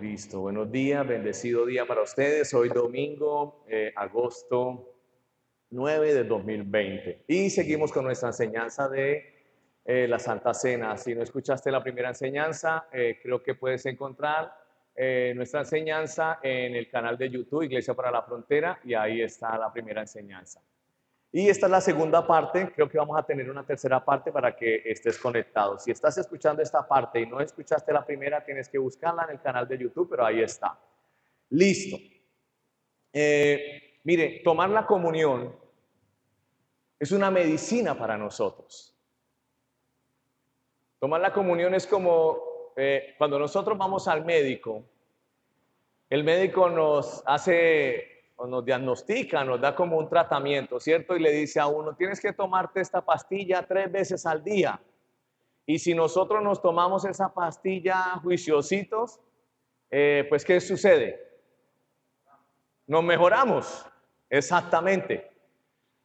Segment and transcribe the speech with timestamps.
[0.00, 2.52] Listo, buenos días, bendecido día para ustedes.
[2.52, 4.92] Hoy domingo, eh, agosto
[5.70, 7.24] 9 de 2020.
[7.28, 9.22] Y seguimos con nuestra enseñanza de
[9.84, 10.96] eh, la Santa Cena.
[10.96, 14.52] Si no escuchaste la primera enseñanza, eh, creo que puedes encontrar
[15.34, 19.72] nuestra enseñanza en el canal de YouTube Iglesia para la Frontera y ahí está la
[19.72, 20.60] primera enseñanza.
[21.36, 24.54] Y esta es la segunda parte, creo que vamos a tener una tercera parte para
[24.54, 25.80] que estés conectado.
[25.80, 29.40] Si estás escuchando esta parte y no escuchaste la primera, tienes que buscarla en el
[29.40, 30.78] canal de YouTube, pero ahí está.
[31.50, 31.96] Listo.
[33.12, 35.56] Eh, mire, tomar la comunión
[37.00, 38.96] es una medicina para nosotros.
[41.00, 42.38] Tomar la comunión es como
[42.76, 44.84] eh, cuando nosotros vamos al médico,
[46.10, 51.16] el médico nos hace o nos diagnostica, nos da como un tratamiento, ¿cierto?
[51.16, 54.80] Y le dice a uno, tienes que tomarte esta pastilla tres veces al día.
[55.66, 59.20] Y si nosotros nos tomamos esa pastilla juiciositos,
[59.90, 61.20] eh, pues ¿qué sucede?
[62.86, 63.86] Nos mejoramos,
[64.28, 65.30] exactamente.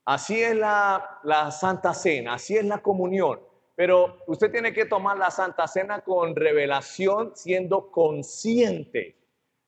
[0.06, 3.40] Así es la, la Santa Cena, así es la comunión.
[3.76, 9.18] Pero usted tiene que tomar la Santa Cena con revelación, siendo consciente,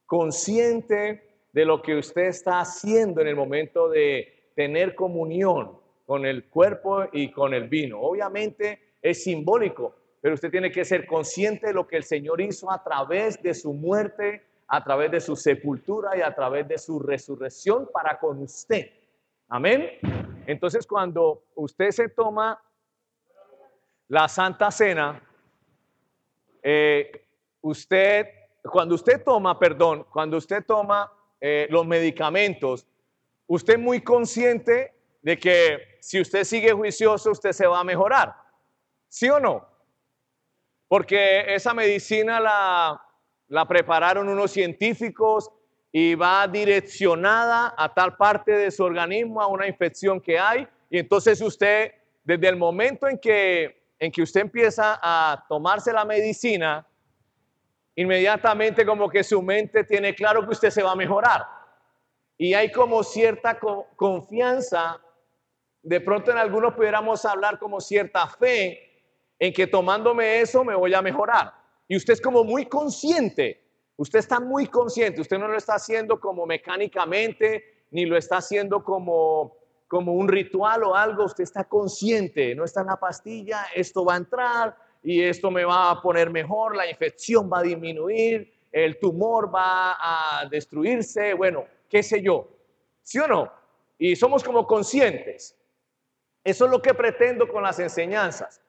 [0.06, 6.46] consciente de lo que usted está haciendo en el momento de tener comunión con el
[6.50, 8.00] cuerpo y con el vino.
[8.00, 12.72] Obviamente es simbólico, pero usted tiene que ser consciente de lo que el Señor hizo
[12.72, 17.00] a través de su muerte, a través de su sepultura y a través de su
[17.00, 18.90] resurrección para con usted.
[19.50, 20.00] Amén.
[20.48, 22.62] Entonces cuando usted se toma
[24.08, 25.22] la Santa Cena,
[26.64, 27.26] eh,
[27.62, 28.28] usted,
[28.64, 32.88] cuando usted toma, perdón, cuando usted toma eh, los medicamentos,
[33.48, 38.36] usted muy consciente de que si usted sigue juicioso, usted se va a mejorar.
[39.10, 39.68] ¿Sí o no?
[40.88, 43.02] Porque esa medicina la,
[43.48, 45.52] la prepararon unos científicos
[45.92, 50.68] y va direccionada a tal parte de su organismo, a una infección que hay.
[50.90, 51.92] Y entonces usted,
[52.24, 56.88] desde el momento en que, en que usted empieza a tomarse la medicina,
[58.02, 61.46] inmediatamente como que su mente tiene claro que usted se va a mejorar.
[62.38, 63.60] Y hay como cierta
[63.96, 65.00] confianza,
[65.84, 68.80] de pronto en algunos pudiéramos hablar como cierta fe
[69.38, 71.54] en que tomándome eso me voy a mejorar.
[71.88, 73.62] Y usted es como muy consciente,
[73.98, 78.84] usted está muy consciente, usted no lo está haciendo como mecánicamente, ni lo está haciendo
[78.84, 84.06] como como un ritual o algo, usted está consciente, no está en la pastilla, esto
[84.06, 88.54] va a entrar, y esto me va a poner mejor, la infección va a disminuir,
[88.72, 92.48] el tumor va a destruirse, bueno, qué sé yo,
[93.02, 93.52] ¿sí o no?
[93.98, 95.58] Y somos como conscientes.
[96.44, 98.62] Eso es lo que pretendo con las enseñanzas,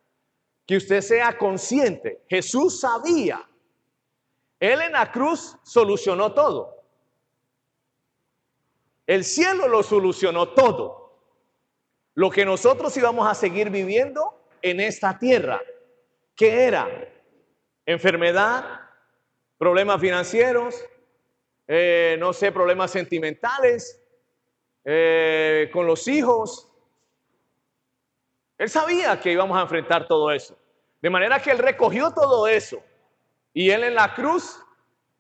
[0.67, 2.23] que usted sea consciente.
[2.29, 3.47] Jesús sabía,
[4.61, 6.83] Él en la cruz solucionó todo.
[9.07, 11.03] El cielo lo solucionó todo.
[12.15, 15.61] Lo que nosotros íbamos a seguir viviendo en esta tierra.
[16.35, 16.89] ¿Qué era?
[17.87, 18.81] Enfermedad,
[19.59, 20.75] problemas financieros,
[21.69, 24.01] eh, no sé, problemas sentimentales,
[24.85, 26.69] eh, con los hijos.
[28.59, 30.59] Él sabía que íbamos a enfrentar todo eso.
[31.01, 32.83] De manera que él recogió todo eso
[33.53, 34.61] y él en la cruz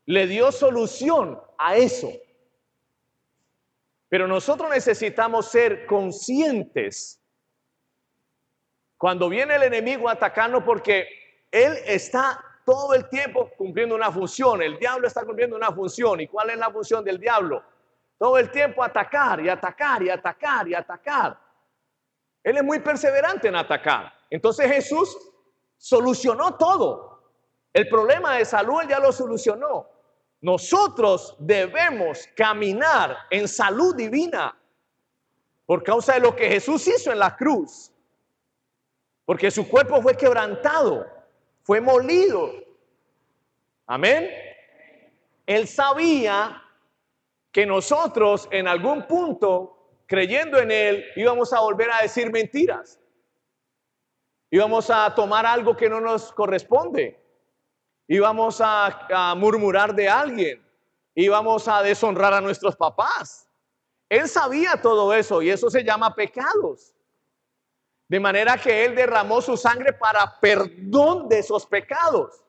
[0.07, 2.11] le dio solución a eso.
[4.09, 7.22] Pero nosotros necesitamos ser conscientes
[9.03, 11.09] cuando viene el enemigo a atacarnos porque
[11.51, 16.21] él está todo el tiempo cumpliendo una función, el diablo está cumpliendo una función.
[16.21, 17.65] ¿Y cuál es la función del diablo?
[18.17, 21.37] Todo el tiempo atacar y atacar y atacar y atacar.
[22.45, 24.15] Él es muy perseverante en atacar.
[24.31, 25.19] Entonces Jesús
[25.77, 27.25] solucionó todo.
[27.73, 29.89] El problema de salud él ya lo solucionó.
[30.43, 34.57] Nosotros debemos caminar en salud divina
[35.67, 37.92] por causa de lo que Jesús hizo en la cruz.
[39.33, 41.07] Porque su cuerpo fue quebrantado,
[41.63, 42.53] fue molido.
[43.87, 44.29] Amén.
[45.47, 46.63] Él sabía
[47.51, 53.01] que nosotros en algún punto, creyendo en Él, íbamos a volver a decir mentiras.
[54.51, 57.19] Íbamos a tomar algo que no nos corresponde.
[58.09, 60.63] Íbamos a, a murmurar de alguien.
[61.15, 63.49] Íbamos a deshonrar a nuestros papás.
[64.11, 66.93] Él sabía todo eso y eso se llama pecados.
[68.13, 72.45] De manera que Él derramó su sangre para perdón de esos pecados.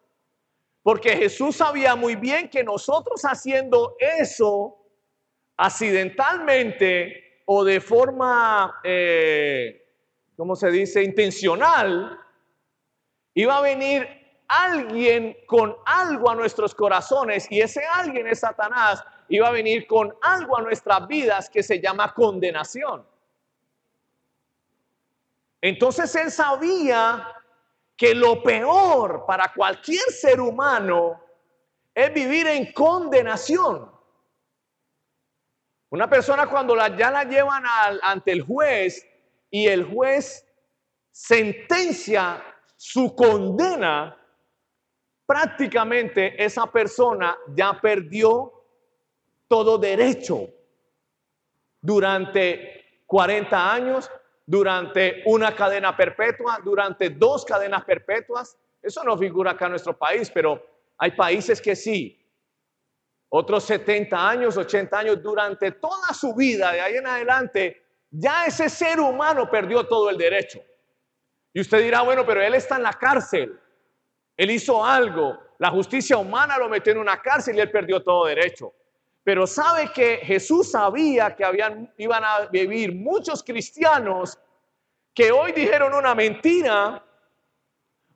[0.82, 4.76] Porque Jesús sabía muy bien que nosotros haciendo eso
[5.56, 9.90] accidentalmente o de forma, eh,
[10.36, 12.20] ¿cómo se dice?, intencional,
[13.34, 14.06] iba a venir
[14.50, 20.14] alguien con algo a nuestros corazones y ese alguien es Satanás, iba a venir con
[20.24, 23.13] algo a nuestras vidas que se llama condenación.
[25.64, 27.26] Entonces él sabía
[27.96, 31.24] que lo peor para cualquier ser humano
[31.96, 33.90] es vivir en condenación.
[35.90, 37.64] Una persona cuando la, ya la llevan
[38.02, 39.08] ante el juez
[39.50, 40.46] y el juez
[41.12, 42.44] sentencia
[42.76, 44.18] su condena,
[45.26, 48.52] prácticamente esa persona ya perdió
[49.48, 50.50] todo derecho
[51.80, 54.12] durante 40 años,
[54.46, 58.58] durante una cadena perpetua, durante dos cadenas perpetuas.
[58.82, 60.62] Eso no figura acá en nuestro país, pero
[60.98, 62.20] hay países que sí.
[63.30, 68.70] Otros 70 años, 80 años, durante toda su vida, de ahí en adelante, ya ese
[68.70, 70.62] ser humano perdió todo el derecho.
[71.52, 73.60] Y usted dirá, bueno, pero él está en la cárcel.
[74.38, 75.40] Él hizo algo.
[75.60, 78.74] La justicia humana lo metió en una cárcel y él perdió todo derecho.
[79.24, 84.38] Pero sabe que Jesús sabía que habían, iban a vivir muchos cristianos
[85.14, 87.04] que hoy dijeron una mentira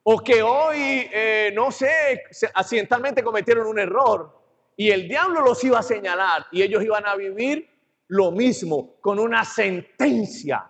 [0.04, 2.24] o que hoy, eh, no sé,
[2.54, 4.38] accidentalmente cometieron un error
[4.76, 7.70] y el diablo los iba a señalar y ellos iban a vivir
[8.08, 10.70] lo mismo con una sentencia.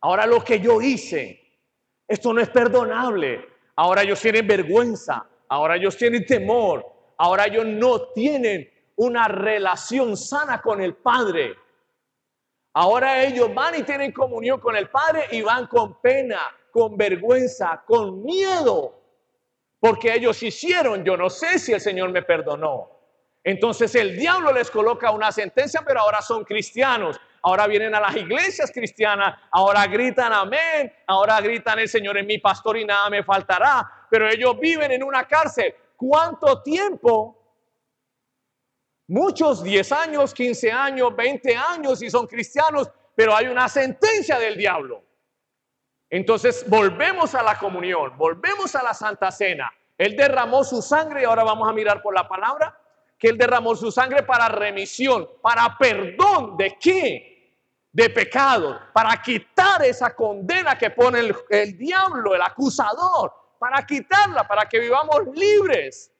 [0.00, 1.40] Ahora lo que yo hice,
[2.06, 3.48] esto no es perdonable.
[3.76, 6.84] Ahora ellos tienen vergüenza, ahora ellos tienen temor,
[7.16, 11.56] ahora ellos no tienen una relación sana con el Padre.
[12.74, 16.38] Ahora ellos van y tienen comunión con el Padre y van con pena,
[16.70, 19.00] con vergüenza, con miedo,
[19.80, 22.90] porque ellos hicieron, yo no sé si el Señor me perdonó.
[23.42, 27.18] Entonces el diablo les coloca una sentencia, pero ahora son cristianos.
[27.42, 32.36] Ahora vienen a las iglesias cristianas, ahora gritan amén, ahora gritan el Señor es mi
[32.36, 35.74] pastor y nada me faltará, pero ellos viven en una cárcel.
[35.96, 37.39] ¿Cuánto tiempo
[39.10, 44.56] Muchos 10 años, 15 años, 20 años y son cristianos, pero hay una sentencia del
[44.56, 45.02] diablo.
[46.08, 49.68] Entonces volvemos a la comunión, volvemos a la Santa Cena.
[49.98, 52.78] Él derramó su sangre y ahora vamos a mirar por la palabra
[53.18, 57.56] que él derramó su sangre para remisión, para perdón de qué?
[57.90, 64.46] De pecado, para quitar esa condena que pone el, el diablo, el acusador, para quitarla,
[64.46, 66.12] para que vivamos libres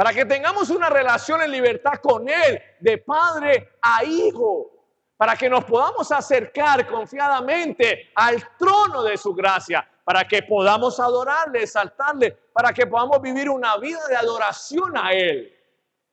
[0.00, 4.70] para que tengamos una relación en libertad con Él, de padre a hijo,
[5.14, 11.64] para que nos podamos acercar confiadamente al trono de su gracia, para que podamos adorarle,
[11.64, 15.54] exaltarle, para que podamos vivir una vida de adoración a Él,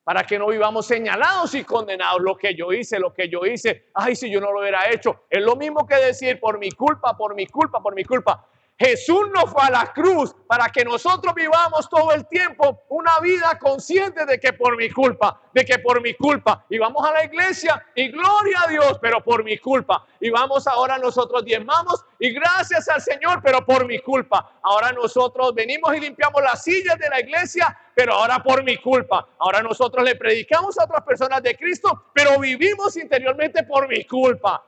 [0.04, 3.86] para que no vivamos señalados y condenados, lo que yo hice, lo que yo hice,
[3.94, 7.16] ay, si yo no lo hubiera hecho, es lo mismo que decir por mi culpa,
[7.16, 8.50] por mi culpa, por mi culpa.
[8.80, 13.58] Jesús no fue a la cruz para que nosotros vivamos todo el tiempo una vida
[13.58, 16.64] consciente de que por mi culpa, de que por mi culpa.
[16.70, 20.06] Y vamos a la iglesia y gloria a Dios, pero por mi culpa.
[20.20, 24.60] Y vamos ahora nosotros diezmamos y gracias al Señor, pero por mi culpa.
[24.62, 29.28] Ahora nosotros venimos y limpiamos las sillas de la iglesia, pero ahora por mi culpa.
[29.40, 34.64] Ahora nosotros le predicamos a otras personas de Cristo, pero vivimos interiormente por mi culpa.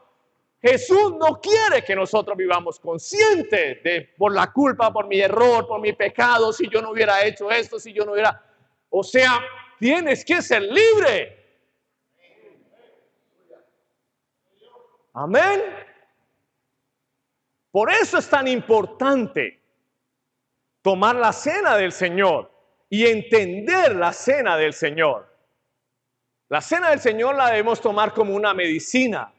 [0.61, 5.79] Jesús no quiere que nosotros vivamos conscientes de por la culpa, por mi error, por
[5.79, 8.43] mi pecado, si yo no hubiera hecho esto, si yo no hubiera...
[8.89, 9.39] O sea,
[9.79, 11.37] tienes que ser libre.
[15.13, 15.61] Amén.
[17.71, 19.61] Por eso es tan importante
[20.81, 22.51] tomar la cena del Señor
[22.89, 25.33] y entender la cena del Señor.
[26.49, 29.33] La cena del Señor la debemos tomar como una medicina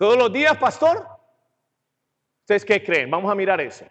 [0.00, 1.06] ¿Todos los días, pastor?
[2.40, 3.10] ¿Ustedes qué creen?
[3.10, 3.84] Vamos a mirar eso.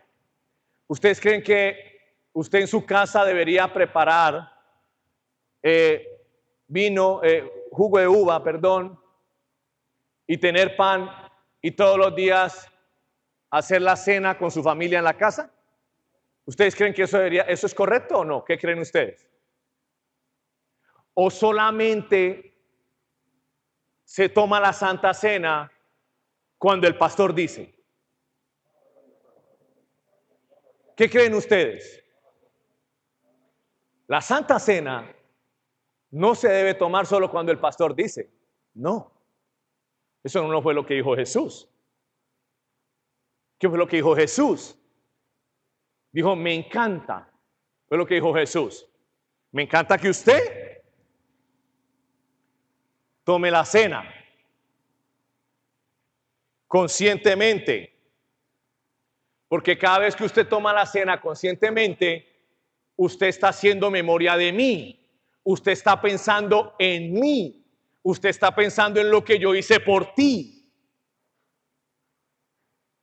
[0.87, 2.01] ¿Ustedes creen que
[2.33, 4.51] usted en su casa debería preparar
[5.61, 6.25] eh,
[6.65, 8.99] vino, eh, jugo de uva, perdón,
[10.25, 11.11] y tener pan
[11.61, 12.67] y todos los días
[13.51, 15.53] hacer la cena con su familia en la casa?
[16.43, 18.43] ¿Ustedes creen que eso, debería, eso es correcto o no?
[18.43, 19.29] ¿Qué creen ustedes?
[21.13, 22.57] ¿O solamente
[24.03, 25.71] se toma la Santa Cena
[26.59, 27.73] cuando el pastor dice.
[30.95, 32.03] ¿Qué creen ustedes?
[34.07, 35.15] La Santa Cena
[36.11, 38.29] no se debe tomar solo cuando el pastor dice.
[38.73, 39.11] No.
[40.21, 41.69] Eso no fue lo que dijo Jesús.
[43.57, 44.77] ¿Qué fue lo que dijo Jesús?
[46.11, 47.31] Dijo, me encanta.
[47.87, 48.85] Fue lo que dijo Jesús.
[49.51, 50.81] Me encanta que usted
[53.23, 54.18] tome la cena
[56.69, 57.95] conscientemente,
[59.47, 62.23] Porque cada vez que usted toma la cena conscientemente,
[62.95, 65.09] usted está haciendo memoria de mí.
[65.43, 67.65] Usted está pensando en mí.
[68.03, 70.71] Usted está pensando en lo que yo hice por ti.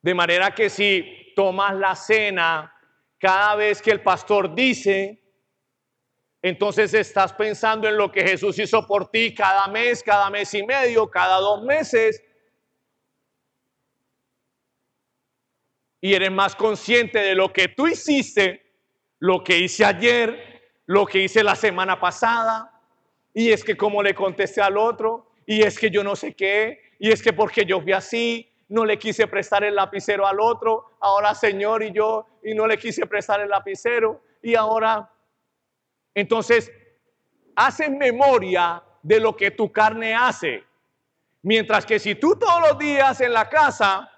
[0.01, 2.73] De manera que si tomas la cena
[3.19, 5.21] cada vez que el pastor dice,
[6.41, 10.63] entonces estás pensando en lo que Jesús hizo por ti cada mes, cada mes y
[10.63, 12.23] medio, cada dos meses.
[16.07, 18.63] Y eres más consciente de lo que tú hiciste,
[19.19, 22.81] lo que hice ayer, lo que hice la semana pasada.
[23.35, 26.93] Y es que como le contesté al otro, y es que yo no sé qué,
[27.01, 30.97] y es que porque yo fui así, no le quise prestar el lapicero al otro,
[31.01, 35.11] ahora Señor y yo, y no le quise prestar el lapicero, y ahora
[36.15, 36.71] entonces,
[37.57, 40.63] haces memoria de lo que tu carne hace.
[41.43, 44.09] Mientras que si tú todos los días en la casa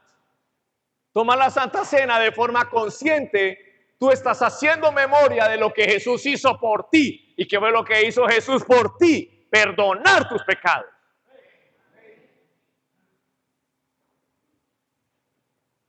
[1.19, 3.59] tomas la Santa Cena de forma consciente,
[3.99, 7.35] tú estás haciendo memoria de lo que Jesús hizo por ti.
[7.37, 9.49] ¿Y qué fue lo que hizo Jesús por ti?
[9.51, 10.87] Perdonar tus pecados.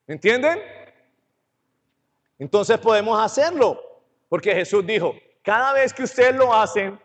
[0.08, 0.64] ¿Entienden?
[2.40, 3.80] Entonces podemos hacerlo,
[4.30, 7.00] porque Jesús dijo, cada vez que ustedes lo hacen,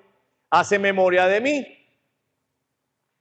[0.49, 1.87] hace memoria de mí.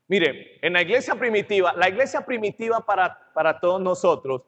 [0.08, 4.44] Mire, en la iglesia primitiva, la iglesia primitiva para, para todos nosotros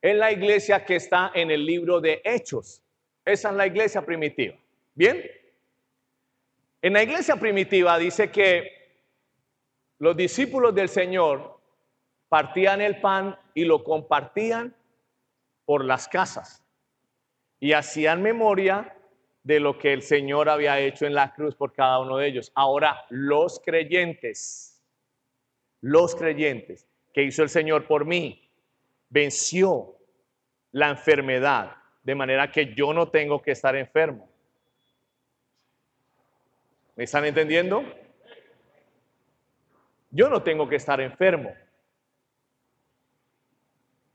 [0.00, 2.82] es la iglesia que está en el libro de Hechos.
[3.24, 4.56] Esa es la iglesia primitiva.
[4.94, 5.22] ¿Bien?
[6.80, 8.70] En la iglesia primitiva dice que
[9.98, 11.60] los discípulos del Señor
[12.28, 14.74] partían el pan y lo compartían
[15.64, 16.64] por las casas
[17.58, 18.94] y hacían memoria
[19.42, 22.52] de lo que el Señor había hecho en la cruz por cada uno de ellos.
[22.54, 24.82] Ahora, los creyentes,
[25.80, 28.47] los creyentes que hizo el Señor por mí,
[29.08, 29.96] venció
[30.72, 34.28] la enfermedad, de manera que yo no tengo que estar enfermo.
[36.96, 37.84] ¿Me están entendiendo?
[40.10, 41.54] Yo no tengo que estar enfermo.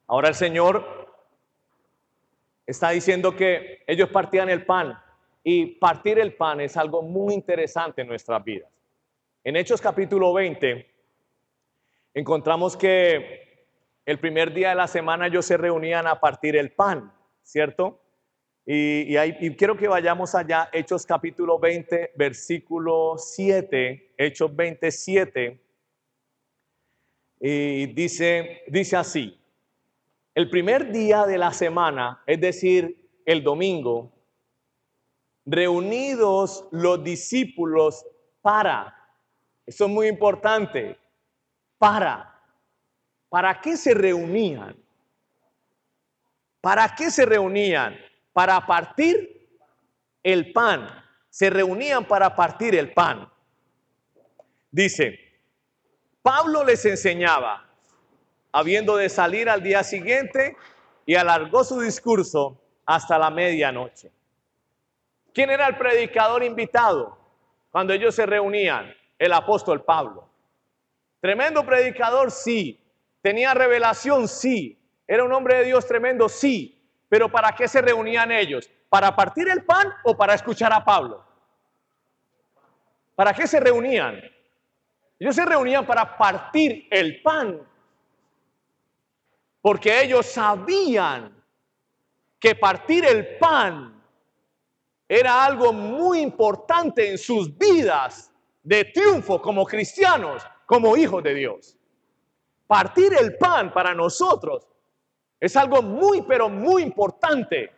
[0.08, 1.04] Ahora el Señor
[2.66, 5.00] está diciendo que ellos partían el pan
[5.44, 8.70] y partir el pan es algo muy interesante en nuestras vidas.
[9.44, 10.90] En Hechos capítulo 20
[12.14, 13.53] encontramos que
[14.06, 18.02] el primer día de la semana ellos se reunían a partir el pan, ¿cierto?
[18.66, 19.16] Y,
[19.56, 25.60] quiero que vayamos allá, Hechos capítulo 20, versículo 7, Hechos 27,
[27.42, 29.38] y dice, dice así,
[30.34, 34.14] el primer día de la semana, es decir, el domingo,
[35.46, 38.06] reunidos los discípulos
[38.42, 38.96] para,
[39.66, 40.98] eso es muy importante,
[41.78, 42.33] para.
[43.34, 44.76] ¿Para qué se reunían?
[46.62, 48.00] ¿Para qué se reunían?
[48.32, 49.50] Para partir
[50.22, 51.04] el pan.
[51.32, 53.28] Se reunían para partir el pan.
[54.70, 55.20] Dice,
[56.22, 57.66] Pablo les enseñaba,
[58.52, 60.56] habiendo de salir al día siguiente,
[61.08, 64.12] y alargó su discurso hasta la medianoche.
[65.34, 67.18] ¿Quién era el predicador invitado
[67.72, 68.94] cuando ellos se reunían?
[69.18, 70.30] El apóstol Pablo.
[71.20, 72.80] Tremendo predicador, sí.
[73.24, 74.78] Tenía revelación, sí.
[75.08, 76.78] Era un hombre de Dios tremendo, sí.
[77.08, 78.70] Pero ¿para qué se reunían ellos?
[78.90, 81.26] ¿Para partir el pan o para escuchar a Pablo?
[83.16, 84.22] ¿Para qué se reunían?
[85.18, 87.62] Ellos se reunían para partir el pan.
[89.62, 91.42] Porque ellos sabían
[92.38, 94.04] que partir el pan
[95.08, 101.78] era algo muy importante en sus vidas de triunfo como cristianos, como hijos de Dios.
[102.74, 104.68] Partir el pan para nosotros
[105.40, 107.72] es algo muy, pero muy importante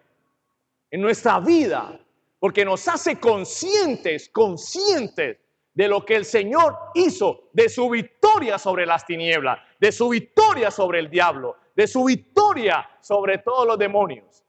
[0.89, 1.99] en nuestra vida,
[2.39, 5.37] porque nos hace conscientes, conscientes
[5.73, 10.71] de lo que el Señor hizo, de su victoria sobre las tinieblas, de su victoria
[10.71, 14.45] sobre el diablo, de su victoria sobre todos los demonios.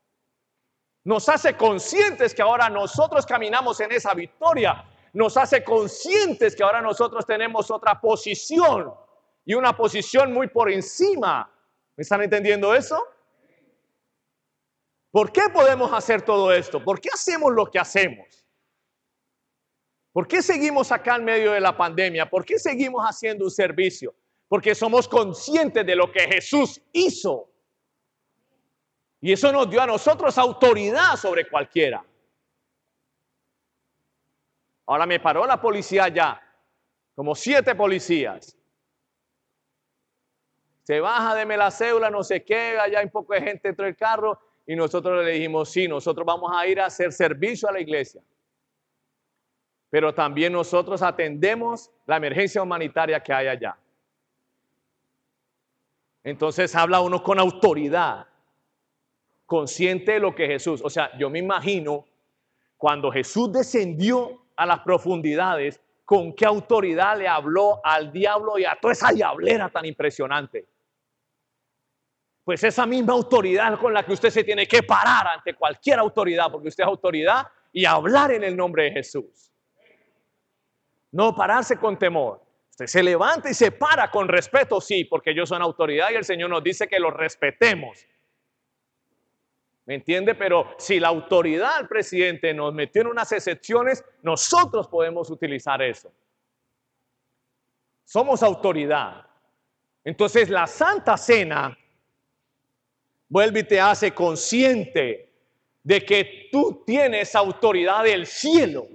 [1.02, 6.80] Nos hace conscientes que ahora nosotros caminamos en esa victoria, nos hace conscientes que ahora
[6.80, 8.94] nosotros tenemos otra posición
[9.46, 11.50] y una posición muy por encima.
[11.96, 13.02] ¿Me están entendiendo eso?
[15.10, 16.84] ¿Por qué podemos hacer todo esto?
[16.84, 18.44] ¿Por qué hacemos lo que hacemos?
[20.12, 22.28] ¿Por qué seguimos acá en medio de la pandemia?
[22.28, 24.14] ¿Por qué seguimos haciendo un servicio?
[24.48, 27.48] Porque somos conscientes de lo que Jesús hizo.
[29.20, 32.04] Y eso nos dio a nosotros autoridad sobre cualquiera.
[34.86, 36.40] Ahora me paró la policía ya,
[37.14, 38.55] como siete policías.
[40.86, 43.84] Se baja, deme la cédula, no sé qué, allá hay un poco de gente dentro
[43.84, 47.72] del carro Y nosotros le dijimos, sí, nosotros vamos a ir a hacer servicio a
[47.72, 48.22] la iglesia.
[49.90, 53.76] Pero también nosotros atendemos la emergencia humanitaria que hay allá.
[56.22, 58.28] Entonces habla uno con autoridad,
[59.44, 62.04] consciente de lo que Jesús, o sea, yo me imagino
[62.76, 68.78] cuando Jesús descendió a las profundidades, con qué autoridad le habló al diablo y a
[68.80, 70.75] toda esa diablera tan impresionante.
[72.46, 76.48] Pues esa misma autoridad con la que usted se tiene que parar ante cualquier autoridad,
[76.48, 79.52] porque usted es autoridad, y hablar en el nombre de Jesús.
[81.10, 82.40] No pararse con temor.
[82.70, 86.24] Usted se levanta y se para con respeto, sí, porque ellos son autoridad y el
[86.24, 88.06] Señor nos dice que los respetemos.
[89.84, 90.36] ¿Me entiende?
[90.36, 96.12] Pero si la autoridad del presidente nos metió en unas excepciones, nosotros podemos utilizar eso.
[98.04, 99.26] Somos autoridad.
[100.04, 101.76] Entonces la Santa Cena
[103.28, 105.32] vuelve y te hace consciente
[105.82, 108.86] de que tú tienes autoridad del cielo.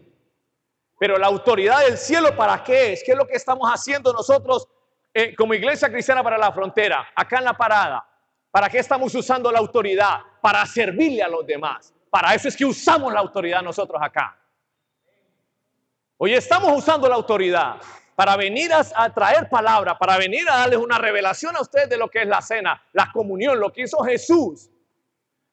[1.00, 3.04] Pero la autoridad del cielo, ¿para qué es?
[3.04, 4.68] ¿Qué es lo que estamos haciendo nosotros
[5.14, 8.06] eh, como iglesia cristiana para la frontera, acá en la parada?
[8.52, 10.20] ¿Para qué estamos usando la autoridad?
[10.42, 11.94] Para servirle a los demás.
[12.10, 14.38] Para eso es que usamos la autoridad nosotros acá.
[16.18, 17.78] Hoy estamos usando la autoridad
[18.16, 22.10] para venir a, traer palabra, para venir a darles una revelación a ustedes de lo
[22.10, 24.70] que es la cena, la comunión, lo que hizo Jesús.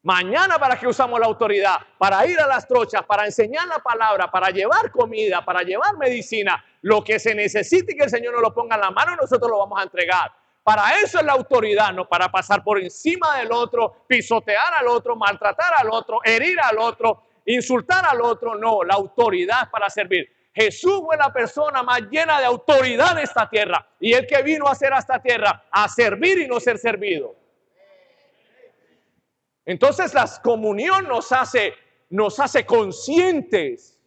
[0.02, 4.30] Mañana para que usamos la autoridad, para ir a las trochas, para enseñar la palabra,
[4.30, 8.54] para llevar comida, para llevar medicina, lo que se necesite que el Señor nos lo
[8.54, 10.30] ponga en la mano, nosotros lo vamos a entregar.
[10.62, 15.16] Para eso es la autoridad, no para pasar por encima del otro, pisotear al otro,
[15.16, 18.54] maltratar al otro, herir al otro, insultar al otro.
[18.54, 20.30] No, la autoridad para servir.
[20.58, 24.66] Jesús fue la persona más llena de autoridad en esta tierra y el que vino
[24.66, 27.36] a hacer a esta tierra, a servir y no ser servido.
[29.64, 31.74] Entonces la comunión nos hace,
[32.10, 33.98] nos hace conscientes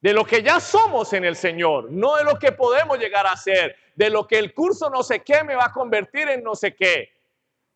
[0.00, 3.36] de lo que ya somos en el Señor, no de lo que podemos llegar a
[3.36, 6.54] ser de lo que el curso no sé qué me va a convertir en no
[6.54, 7.12] sé qué,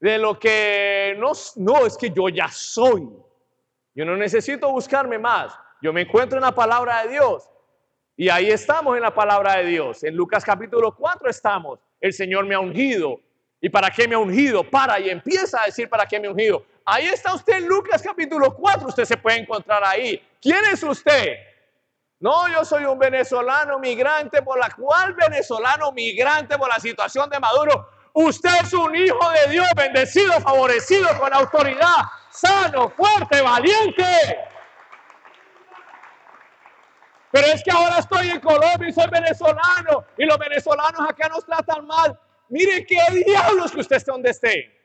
[0.01, 3.09] de lo que no, no es que yo ya soy.
[3.95, 5.59] Yo no necesito buscarme más.
[5.81, 7.49] Yo me encuentro en la palabra de Dios.
[8.17, 10.03] Y ahí estamos en la palabra de Dios.
[10.03, 11.79] En Lucas capítulo 4 estamos.
[12.01, 13.21] El Señor me ha ungido.
[13.61, 14.69] ¿Y para qué me ha ungido?
[14.69, 16.64] Para y empieza a decir para qué me ha ungido.
[16.85, 18.88] Ahí está usted en Lucas capítulo 4.
[18.88, 20.21] Usted se puede encontrar ahí.
[20.41, 21.37] ¿Quién es usted?
[22.21, 27.38] No, yo soy un venezolano migrante, por la cual venezolano migrante por la situación de
[27.38, 27.88] Maduro.
[28.14, 31.99] Usted es un hijo de Dios, bendecido, favorecido con autoridad,
[32.31, 34.05] sano, fuerte, valiente.
[37.31, 41.45] Pero es que ahora estoy en Colombia y soy venezolano y los venezolanos acá nos
[41.45, 42.19] tratan mal.
[42.49, 44.79] Mire qué diablos que usted esté donde esté.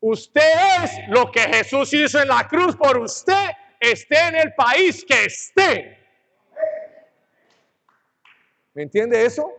[0.00, 5.04] Usted es lo que Jesús hizo en la cruz por usted, esté en el país
[5.04, 5.98] que esté.
[8.74, 9.50] ¿Me entiende eso?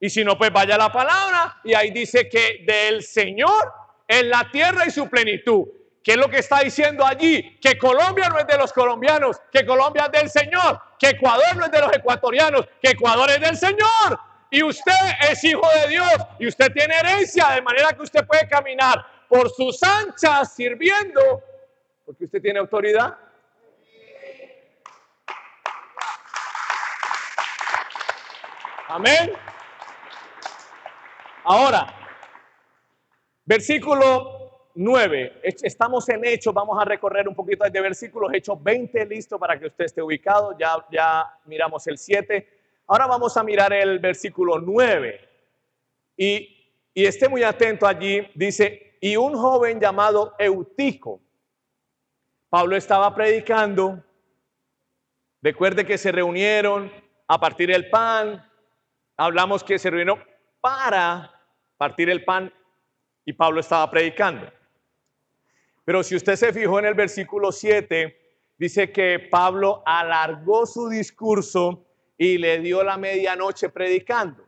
[0.00, 3.72] Y si no, pues vaya la palabra y ahí dice que del Señor
[4.08, 5.66] en la tierra y su plenitud.
[6.06, 7.58] ¿Qué es lo que está diciendo allí?
[7.60, 11.64] Que Colombia no es de los colombianos, que Colombia es del Señor, que Ecuador no
[11.64, 14.20] es de los ecuatorianos, que Ecuador es del Señor.
[14.48, 14.92] Y usted
[15.28, 19.50] es hijo de Dios y usted tiene herencia, de manera que usted puede caminar por
[19.50, 21.42] sus anchas sirviendo,
[22.04, 23.16] porque usted tiene autoridad.
[28.86, 29.32] Amén.
[31.42, 31.92] Ahora,
[33.44, 34.35] versículo
[34.76, 35.40] 9.
[35.42, 38.32] Estamos en Hechos, vamos a recorrer un poquito de versículos.
[38.32, 40.56] Hechos 20, listo para que usted esté ubicado.
[40.58, 42.46] Ya, ya miramos el 7.
[42.86, 45.20] Ahora vamos a mirar el versículo 9.
[46.18, 48.28] Y, y esté muy atento allí.
[48.34, 51.20] Dice, y un joven llamado Eutico.
[52.50, 54.04] Pablo estaba predicando.
[55.42, 56.92] Recuerde que se reunieron
[57.28, 58.48] a partir del pan,
[59.16, 60.18] hablamos que se reunió
[60.60, 61.32] para
[61.76, 62.52] partir el pan
[63.24, 64.50] y Pablo estaba predicando.
[65.86, 68.14] Pero si usted se fijó en el versículo 7,
[68.58, 71.86] dice que Pablo alargó su discurso
[72.18, 74.44] y le dio la medianoche predicando.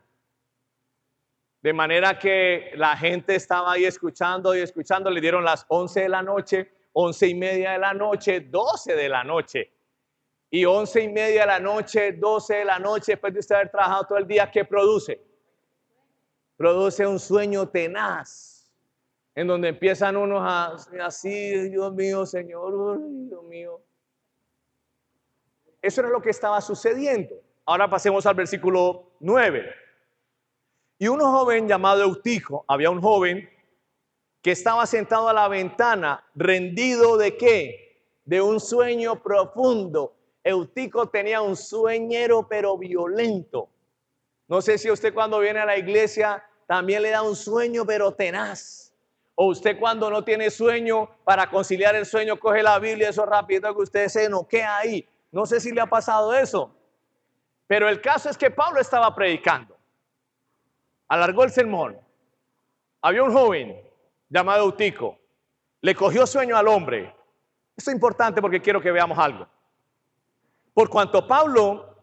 [1.63, 6.09] De manera que la gente estaba ahí escuchando y escuchando, le dieron las 11 de
[6.09, 9.71] la noche, 11 y media de la noche, 12 de la noche
[10.51, 13.69] y once y media de la noche, 12 de la noche, después de usted haber
[13.69, 15.21] trabajado todo el día, ¿qué produce?
[16.55, 18.48] Produce un sueño tenaz,
[19.39, 23.79] en donde empiezan unos a, así, Dios mío, Señor, Dios mío.
[25.81, 27.35] Eso era lo que estaba sucediendo.
[27.65, 29.65] Ahora pasemos al versículo 9.
[30.97, 33.49] Y un joven llamado Eutico, había un joven
[34.41, 38.03] que estaba sentado a la ventana, rendido de qué?
[38.25, 40.17] De un sueño profundo.
[40.43, 43.69] Eutico tenía un sueñero pero violento.
[44.49, 48.13] No sé si usted cuando viene a la iglesia también le da un sueño pero
[48.13, 48.88] tenaz.
[49.41, 53.73] O usted cuando no tiene sueño, para conciliar el sueño, coge la Biblia, eso rápido
[53.73, 55.07] que usted se noquea ahí.
[55.31, 56.75] No sé si le ha pasado eso.
[57.65, 59.77] Pero el caso es que Pablo estaba predicando.
[61.07, 61.97] Alargó el sermón.
[63.01, 63.81] Había un joven
[64.27, 65.17] llamado Eutico.
[65.79, 67.15] Le cogió sueño al hombre.
[67.77, 69.47] Esto es importante porque quiero que veamos algo.
[70.73, 71.95] Por cuanto Pablo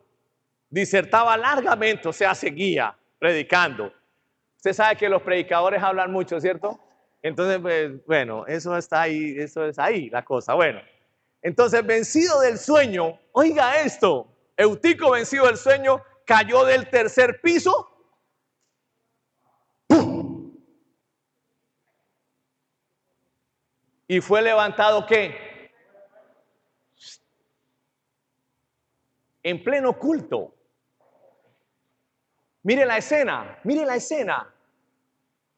[0.70, 3.92] disertaba largamente, o sea, seguía predicando.
[4.56, 6.80] Usted sabe que los predicadores hablan mucho, ¿cierto?
[7.26, 10.54] Entonces, pues, bueno, eso está ahí, eso es ahí la cosa.
[10.54, 10.80] Bueno,
[11.42, 17.90] entonces, vencido del sueño, oiga esto, Eutico vencido del sueño, cayó del tercer piso.
[24.06, 25.72] Y fue levantado qué?
[29.42, 30.54] En pleno culto.
[32.62, 34.55] Mire la escena, mire la escena.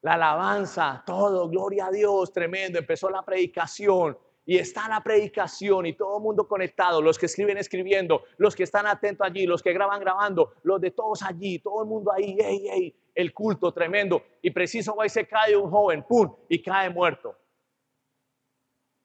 [0.03, 2.79] La alabanza, todo, gloria a Dios, tremendo.
[2.79, 4.17] Empezó la predicación
[4.49, 8.63] y está la predicación y todo el mundo conectado, los que escriben escribiendo, los que
[8.63, 12.39] están atentos allí, los que graban grabando, los de todos allí, todo el mundo ahí,
[12.41, 14.23] ey, ey, el culto tremendo.
[14.41, 17.37] Y preciso ahí se cae un joven, pum, y cae muerto.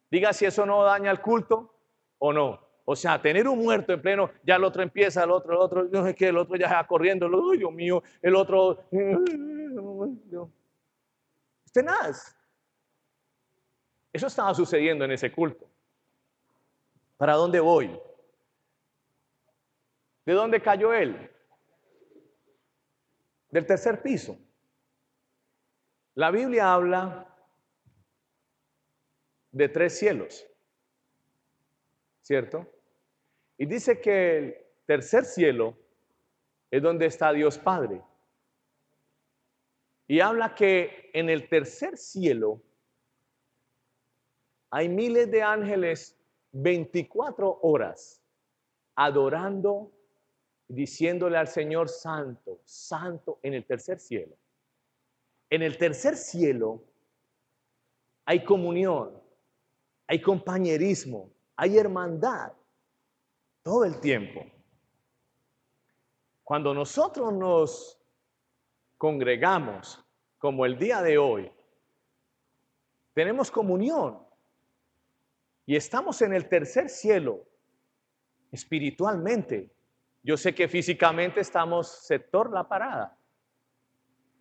[0.09, 1.73] Diga si eso no daña el culto
[2.19, 2.61] o no.
[2.85, 5.83] O sea, tener un muerto en pleno, ya el otro empieza, el otro, el otro,
[5.91, 10.37] no sé qué, el otro ya va corriendo, el Dios mío, el otro, usted
[11.81, 12.11] nada.
[14.11, 15.67] Eso estaba sucediendo en ese culto.
[17.17, 17.99] ¿Para dónde voy?
[20.25, 21.31] ¿De dónde cayó él?
[23.49, 24.37] Del tercer piso.
[26.15, 27.27] La Biblia habla
[29.51, 30.45] de tres cielos,
[32.21, 32.71] ¿cierto?
[33.57, 35.77] Y dice que el tercer cielo
[36.69, 38.01] es donde está Dios Padre.
[40.13, 42.61] Y habla que en el tercer cielo
[44.69, 46.15] hay miles de ángeles
[46.51, 48.21] 24 horas
[48.93, 49.91] adorando,
[50.67, 54.35] diciéndole al Señor Santo, Santo en el tercer cielo.
[55.49, 56.83] En el tercer cielo
[58.25, 59.19] hay comunión,
[60.05, 62.53] hay compañerismo, hay hermandad
[63.63, 64.45] todo el tiempo.
[66.43, 67.99] Cuando nosotros nos
[68.99, 70.02] congregamos,
[70.43, 71.49] como el día de hoy,
[73.13, 74.19] tenemos comunión,
[75.65, 77.45] y estamos en el tercer cielo,
[78.51, 79.71] espiritualmente.
[80.21, 83.17] Yo sé que físicamente estamos sector la parada,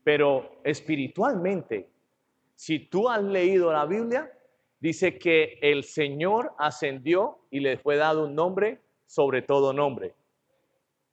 [0.02, 1.88] pero espiritualmente,
[2.56, 4.28] si tú has leído la Biblia,
[4.80, 10.16] dice que el Señor ascendió y le fue dado un nombre sobre todo nombre.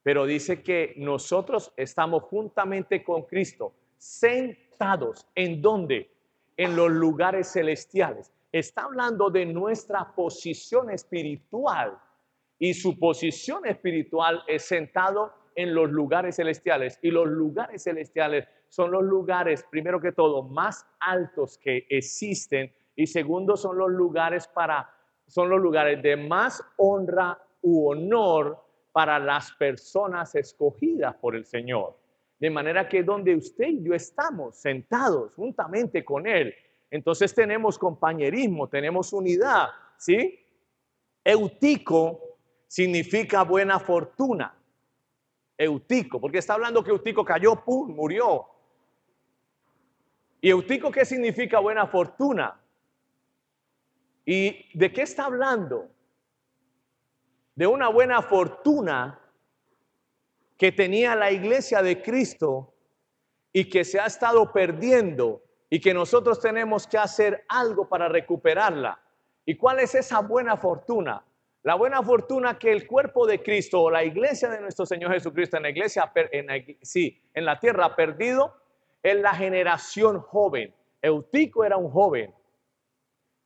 [0.01, 4.68] Pero dice que nosotros estamos juntamente con Cristo, sentados
[5.35, 6.09] en donde?
[6.57, 11.97] En los lugares celestiales está hablando de nuestra posición espiritual.
[12.57, 16.99] Y su posición espiritual es sentado en los lugares celestiales.
[17.01, 22.73] Y los lugares celestiales son los lugares, primero que todo, más altos que existen.
[22.95, 24.89] Y segundo, son los lugares para,
[25.27, 28.61] son los lugares de más honra u honor
[28.91, 31.98] para las personas escogidas por el Señor.
[32.39, 36.55] De manera que donde usted y yo estamos sentados juntamente con Él,
[36.89, 40.39] entonces tenemos compañerismo, tenemos unidad, ¿sí?
[41.23, 44.55] Eutico significa buena fortuna.
[45.57, 48.45] Eutico, porque está hablando que Eutico cayó, pum, murió.
[50.39, 52.57] ¿Y Eutico qué significa buena fortuna?
[54.25, 55.89] ¿Y de qué está hablando?
[57.55, 59.18] De una buena fortuna
[60.59, 62.73] que tenía la iglesia de Cristo
[63.53, 68.99] y que se ha estado perdiendo y que nosotros tenemos que hacer algo para recuperarla.
[69.45, 71.23] ¿Y cuál es esa buena fortuna?
[71.63, 75.55] La buena fortuna que el cuerpo de Cristo o la iglesia de nuestro Señor Jesucristo
[75.55, 78.53] en la iglesia, en sí, en la tierra ha perdido,
[79.01, 80.75] es la generación joven.
[81.01, 82.35] Eutico era un joven.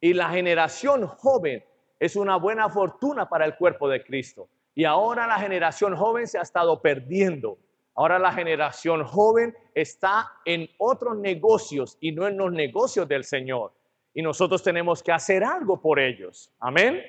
[0.01, 1.63] Y la generación joven
[1.99, 4.49] es una buena fortuna para el cuerpo de Cristo.
[4.75, 7.57] Y ahora la generación joven se ha estado perdiendo.
[7.95, 13.71] Ahora la generación joven está en otros negocios y no en los negocios del Señor.
[14.13, 16.51] Y nosotros tenemos que hacer algo por ellos.
[16.59, 17.03] Amén.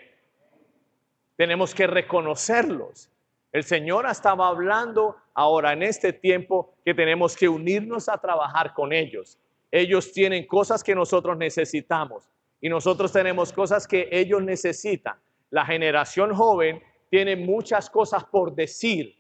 [1.37, 3.11] Tenemos que reconocerlos.
[3.51, 8.93] El Señor estaba hablando ahora en este tiempo que tenemos que unirnos a trabajar con
[8.93, 9.39] ellos.
[9.71, 15.19] Ellos tienen cosas que nosotros necesitamos y nosotros tenemos cosas que ellos necesitan.
[15.51, 19.17] La generación joven tiene muchas cosas por decir,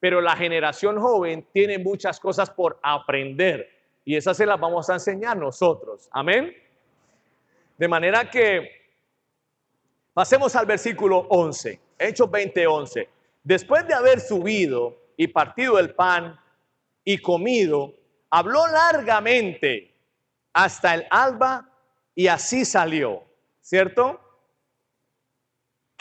[0.00, 3.68] pero la generación joven tiene muchas cosas por aprender
[4.04, 6.08] y esas se las vamos a enseñar nosotros.
[6.10, 6.52] Amén.
[7.78, 8.68] De manera que
[10.12, 13.08] pasemos al versículo 11, Hechos 20, 11.
[13.44, 16.38] Después de haber subido y partido el pan
[17.04, 17.94] y comido,
[18.30, 19.94] habló largamente
[20.52, 21.68] hasta el alba
[22.14, 23.24] y así salió,
[23.60, 24.20] ¿cierto?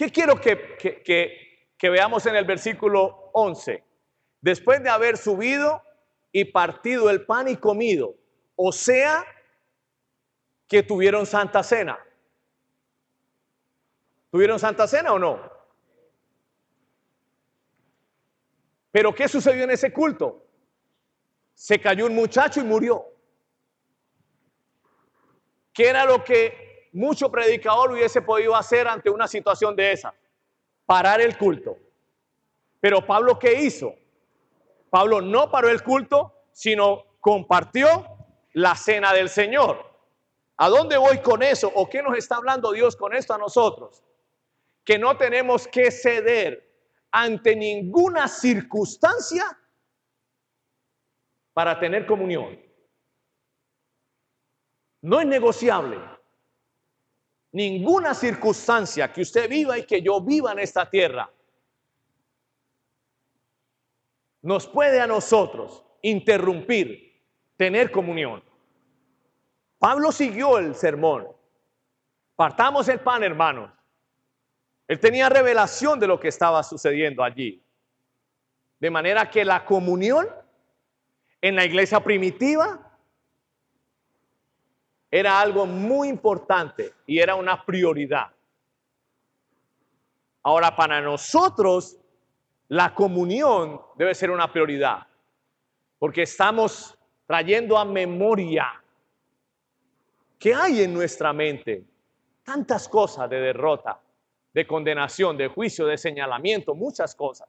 [0.01, 1.03] ¿Qué quiero que,
[1.77, 3.83] que, veamos en el versículo 11?
[4.41, 5.83] Después de haber subido
[6.31, 8.15] y partido el pan y comido,
[8.55, 9.23] o sea,
[10.67, 11.99] que tuvieron santa cena.
[14.31, 15.39] ¿Tuvieron santa cena o no?
[18.91, 20.47] Pero ¿qué sucedió en ese culto?
[21.53, 23.05] se cayó un muchacho y murió.
[25.71, 30.13] ¿Qué era lo que mucho predicador hubiese podido hacer ante una situación de esa?
[30.85, 31.77] Parar el culto.
[32.79, 33.95] Pero Pablo, ¿qué hizo?
[34.89, 38.05] Pablo no paró el culto, sino compartió
[38.53, 39.89] la cena del Señor.
[40.57, 41.71] ¿A dónde voy con eso?
[41.73, 44.03] ¿O qué nos está hablando Dios con esto a nosotros?
[44.83, 46.69] Que no tenemos que ceder
[47.11, 49.45] ante ninguna circunstancia
[51.53, 52.59] para tener comunión.
[55.01, 55.97] No es negociable.
[57.53, 61.29] Ninguna circunstancia que usted viva y que yo viva en esta tierra
[64.41, 67.21] nos puede a nosotros interrumpir
[67.57, 68.43] tener comunión.
[69.77, 71.27] Pablo siguió el sermón.
[72.35, 73.71] Partamos el pan, hermanos.
[74.87, 77.63] Él tenía revelación de lo que estaba sucediendo allí.
[78.79, 80.27] De manera que la comunión
[81.41, 82.90] en la iglesia primitiva
[85.11, 88.31] era algo muy importante y era una prioridad.
[90.43, 91.97] Ahora, para nosotros,
[92.69, 95.05] la comunión debe ser una prioridad,
[95.99, 96.97] porque estamos
[97.27, 98.81] trayendo a memoria
[100.39, 101.85] que hay en nuestra mente
[102.43, 103.99] tantas cosas de derrota,
[104.53, 107.47] de condenación, de juicio, de señalamiento, muchas cosas.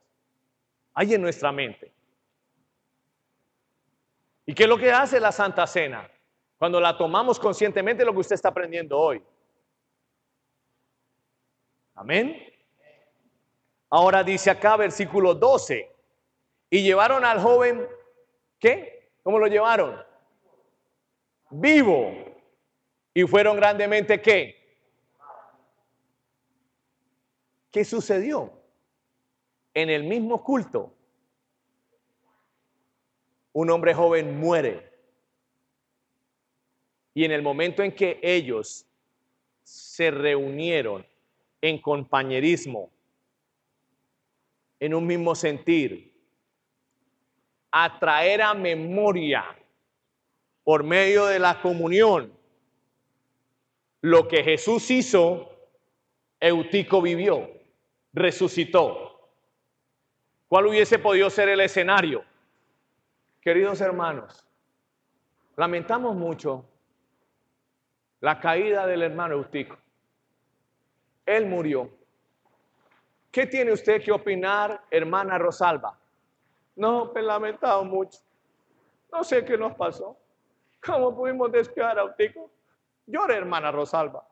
[0.94, 1.92] Hay en nuestra mente.
[4.44, 6.11] ¿Y qué es lo que hace la Santa Cena?
[6.62, 9.20] Cuando la tomamos conscientemente, lo que usted está aprendiendo hoy.
[11.96, 12.40] Amén.
[13.90, 15.90] Ahora dice acá, versículo 12.
[16.70, 17.84] Y llevaron al joven,
[18.60, 19.10] ¿qué?
[19.24, 20.00] ¿Cómo lo llevaron?
[21.50, 22.14] Vivo.
[23.12, 24.78] Y fueron grandemente, ¿qué?
[27.72, 28.52] ¿Qué sucedió?
[29.74, 30.94] En el mismo culto
[33.52, 34.91] un hombre joven muere.
[37.14, 38.86] Y en el momento en que ellos
[39.62, 41.06] se reunieron
[41.60, 42.90] en compañerismo,
[44.80, 46.12] en un mismo sentir,
[47.70, 49.44] a traer a memoria
[50.64, 52.32] por medio de la comunión
[54.02, 55.48] lo que Jesús hizo,
[56.40, 57.48] Eutico vivió,
[58.12, 59.30] resucitó.
[60.48, 62.24] ¿Cuál hubiese podido ser el escenario?
[63.40, 64.44] Queridos hermanos,
[65.56, 66.64] lamentamos mucho
[68.22, 69.76] la caída del hermano Eutico.
[71.26, 71.90] Él murió.
[73.32, 75.98] ¿Qué tiene usted que opinar, hermana Rosalba?
[76.76, 78.20] No, pues lamentado mucho.
[79.12, 80.16] No sé qué nos pasó.
[80.84, 82.48] ¿Cómo pudimos descuidar a Eutico?
[83.06, 84.24] Llore, hermana Rosalba.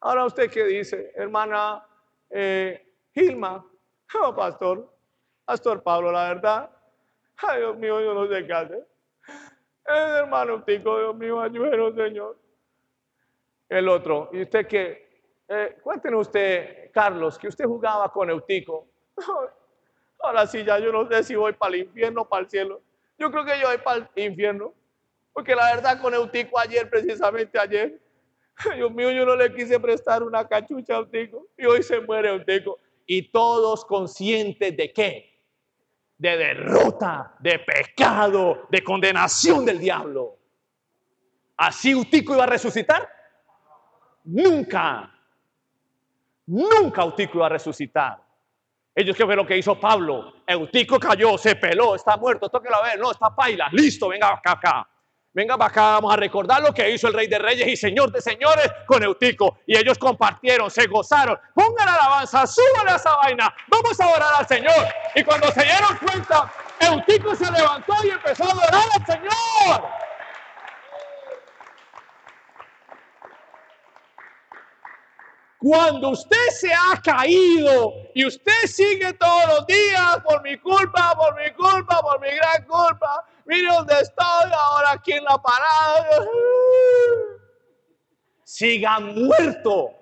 [0.00, 1.86] Ahora usted qué dice, hermana
[2.28, 3.64] eh, Gilma.
[4.22, 4.88] Oh, pastor,
[5.44, 6.70] pastor Pablo, la verdad,
[7.38, 8.88] Ay, Dios mío, yo no sé qué hacer.
[9.84, 12.36] El hermano Tico, Dios mío, ayúdenos, Señor.
[13.68, 15.08] El otro, y usted que,
[15.48, 18.86] eh, cuéntenos usted, Carlos, que usted jugaba con Eutico.
[20.20, 22.80] Ahora sí, ya yo no sé si voy para el infierno o para el cielo.
[23.18, 24.72] Yo creo que yo voy para el infierno.
[25.32, 28.00] Porque la verdad con Eutico ayer, precisamente ayer,
[28.76, 31.46] Dios mío, yo no le quise prestar una cachucha a Eutico.
[31.58, 32.78] Y hoy se muere Eutico.
[33.04, 35.36] Y todos conscientes de qué?
[36.18, 40.38] de derrota, de pecado, de condenación del diablo.
[41.56, 43.08] ¿Así Utico iba a resucitar?
[44.26, 45.10] Nunca.
[46.46, 48.18] Nunca Utico iba a resucitar.
[48.94, 50.34] Ellos que fue lo que hizo Pablo.
[50.46, 54.52] Eutico cayó, se peló, está muerto, toque la ver, no, está paila, listo, venga acá,
[54.52, 54.88] acá.
[55.34, 58.22] Venga acá, vamos a recordar lo que hizo el Rey de Reyes y Señor de
[58.22, 59.58] Señores con Eutico.
[59.66, 61.38] Y ellos compartieron, se gozaron.
[61.54, 63.54] Pongan alabanza, suban a esa vaina.
[63.68, 64.86] Vamos a orar al Señor.
[65.14, 70.05] Y cuando se dieron cuenta, Eutico se levantó y empezó a adorar al Señor.
[75.58, 81.34] Cuando usted se ha caído y usted sigue todos los días por mi culpa, por
[81.36, 86.26] mi culpa, por mi gran culpa, mire dónde estoy ahora aquí en la parada.
[88.44, 89.92] Siga muerto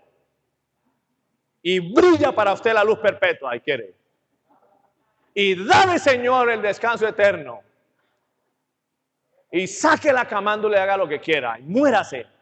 [1.62, 3.95] y brilla para usted la luz perpetua, ahí quiere.
[5.33, 7.62] Y dame, Señor, el descanso eterno.
[9.51, 12.34] Y saque la camándole, haga lo que quiera, y muérase.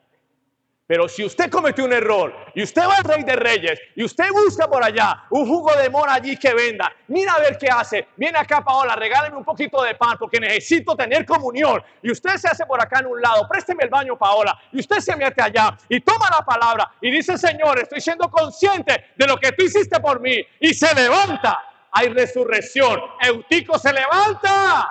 [0.92, 4.28] Pero si usted cometió un error y usted va al rey de reyes y usted
[4.30, 8.08] busca por allá un jugo de mora allí que venda, mira a ver qué hace.
[8.14, 11.82] Viene acá, Paola, regáleme un poquito de pan porque necesito tener comunión.
[12.02, 14.54] Y usted se hace por acá en un lado, présteme el baño, Paola.
[14.70, 19.12] Y usted se mete allá y toma la palabra y dice, Señor, estoy siendo consciente
[19.16, 20.46] de lo que tú hiciste por mí.
[20.60, 21.58] Y se levanta.
[21.90, 23.00] Hay resurrección.
[23.18, 24.90] Eutico se levanta.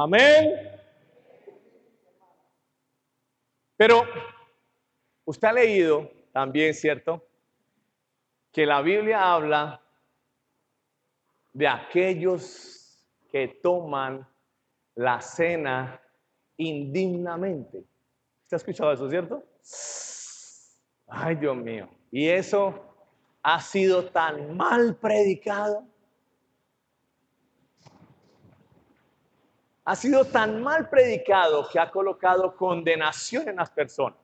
[0.00, 0.54] Amén.
[3.76, 4.02] Pero
[5.24, 7.26] usted ha leído también, ¿cierto?
[8.52, 9.82] Que la Biblia habla
[11.52, 14.24] de aquellos que toman
[14.94, 16.00] la cena
[16.56, 17.78] indignamente.
[17.78, 19.42] ¿Usted ha escuchado eso, cierto?
[21.08, 21.88] Ay, Dios mío.
[22.12, 22.94] Y eso
[23.42, 25.84] ha sido tan mal predicado.
[29.88, 34.18] Ha sido tan mal predicado que ha colocado condenación en las personas.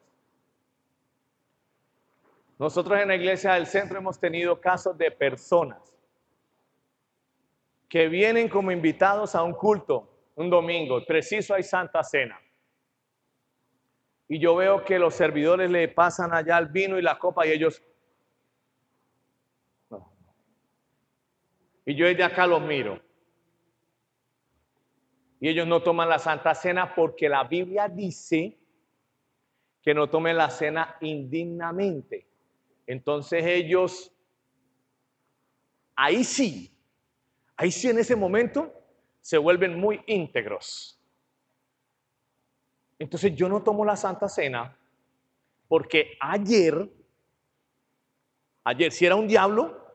[2.58, 5.80] Nosotros en la iglesia del centro hemos tenido casos de personas
[7.88, 12.38] que vienen como invitados a un culto un domingo, preciso hay Santa Cena.
[14.28, 17.52] Y yo veo que los servidores le pasan allá el vino y la copa y
[17.52, 17.82] ellos...
[21.86, 23.00] Y yo desde acá los miro.
[25.44, 28.56] Y ellos no toman la Santa Cena porque la Biblia dice
[29.82, 32.26] que no tomen la cena indignamente.
[32.86, 34.10] Entonces ellos,
[35.94, 36.74] ahí sí,
[37.58, 38.72] ahí sí en ese momento
[39.20, 40.98] se vuelven muy íntegros.
[42.98, 44.74] Entonces yo no tomo la Santa Cena
[45.68, 46.90] porque ayer,
[48.64, 49.94] ayer si era un diablo,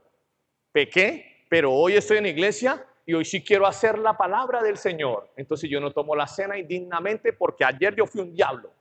[0.71, 5.31] pequé, pero hoy estoy en iglesia y hoy sí quiero hacer la palabra del Señor.
[5.35, 8.71] Entonces yo no tomo la cena indignamente porque ayer yo fui un diablo.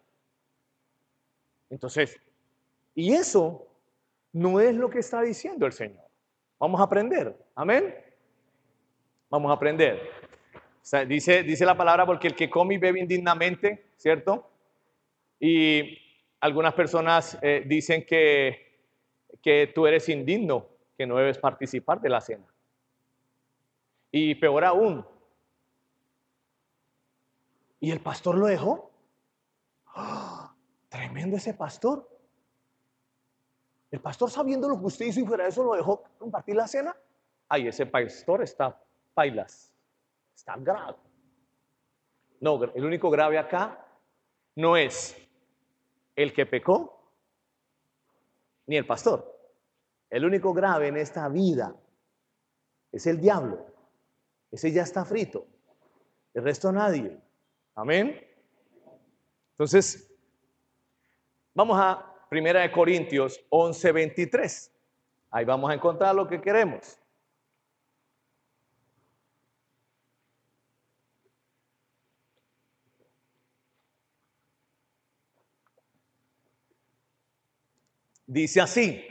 [1.70, 2.20] Entonces,
[2.94, 3.66] y eso
[4.34, 6.04] no es lo que está diciendo el Señor.
[6.58, 7.34] Vamos a aprender.
[7.54, 7.94] Amén.
[9.30, 10.10] Vamos a aprender.
[11.06, 14.46] dice, dice la palabra porque el que come y bebe indignamente, ¿cierto?
[15.40, 15.98] Y
[16.40, 18.82] algunas personas eh, dicen que,
[19.40, 22.44] que tú eres indigno, que no debes participar de la cena.
[24.10, 25.06] Y peor aún,
[27.80, 28.90] ¿y el pastor lo dejó?
[29.86, 30.54] ¡Ah!
[30.88, 32.08] Tremendo ese pastor.
[33.90, 36.66] El pastor sabiendo lo que usted hizo y fuera de eso lo dejó compartir la
[36.66, 36.96] cena.
[37.48, 38.82] Ay, ese pastor está
[39.14, 39.72] pailas,
[40.34, 40.98] está grave.
[42.40, 43.86] No, el único grave acá
[44.56, 45.16] no es
[46.14, 46.98] el que pecó
[48.66, 49.34] ni el pastor.
[50.10, 51.74] El único grave en esta vida
[52.92, 53.66] es el diablo.
[54.50, 55.46] Ese ya está frito.
[56.34, 57.18] El resto nadie.
[57.74, 58.20] Amén.
[59.52, 60.10] Entonces,
[61.54, 64.72] vamos a Primera de Corintios 11, 23.
[65.30, 66.98] Ahí vamos a encontrar lo que queremos.
[78.26, 79.02] Dice así.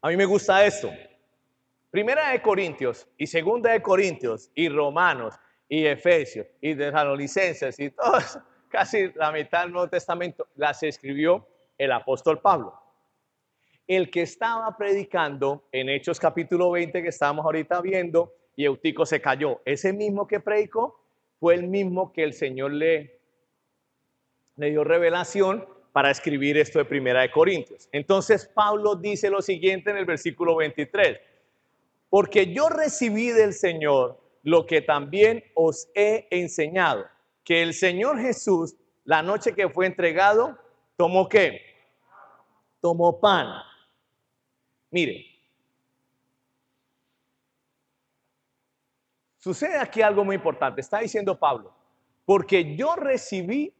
[0.00, 0.90] A mí me gusta esto.
[1.94, 5.36] Primera de Corintios y segunda de Corintios y Romanos
[5.68, 8.36] y Efesios y Tesalonicenses y todos,
[8.68, 11.46] casi la mitad del Nuevo Testamento las escribió
[11.78, 12.74] el apóstol Pablo.
[13.86, 19.20] El que estaba predicando en Hechos capítulo 20 que estamos ahorita viendo y Eutico se
[19.20, 21.00] cayó, ese mismo que predicó
[21.38, 23.20] fue el mismo que el Señor le,
[24.56, 27.88] le dio revelación para escribir esto de Primera de Corintios.
[27.92, 31.20] Entonces Pablo dice lo siguiente en el versículo 23
[32.14, 37.06] porque yo recibí del Señor lo que también os he enseñado,
[37.42, 40.56] que el Señor Jesús, la noche que fue entregado,
[40.96, 41.60] tomó qué?
[42.80, 43.48] Tomó pan.
[44.92, 45.26] Mire,
[49.38, 50.82] sucede aquí algo muy importante.
[50.82, 51.74] Está diciendo Pablo,
[52.24, 53.74] porque yo recibí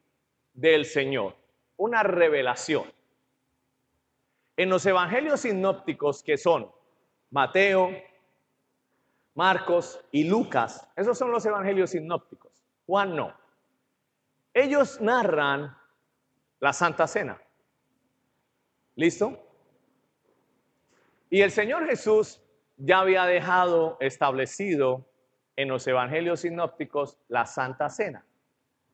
[0.54, 1.36] del Señor
[1.76, 2.92] una revelación.
[4.56, 6.68] En los evangelios sinópticos que son
[7.30, 7.92] Mateo,
[9.34, 10.88] Marcos y Lucas.
[10.96, 12.64] Esos son los evangelios sinópticos.
[12.86, 13.34] Juan no.
[14.52, 15.76] Ellos narran
[16.60, 17.40] la Santa Cena.
[18.94, 19.38] ¿Listo?
[21.30, 22.40] Y el Señor Jesús
[22.76, 25.04] ya había dejado establecido
[25.56, 28.24] en los evangelios sinópticos la Santa Cena.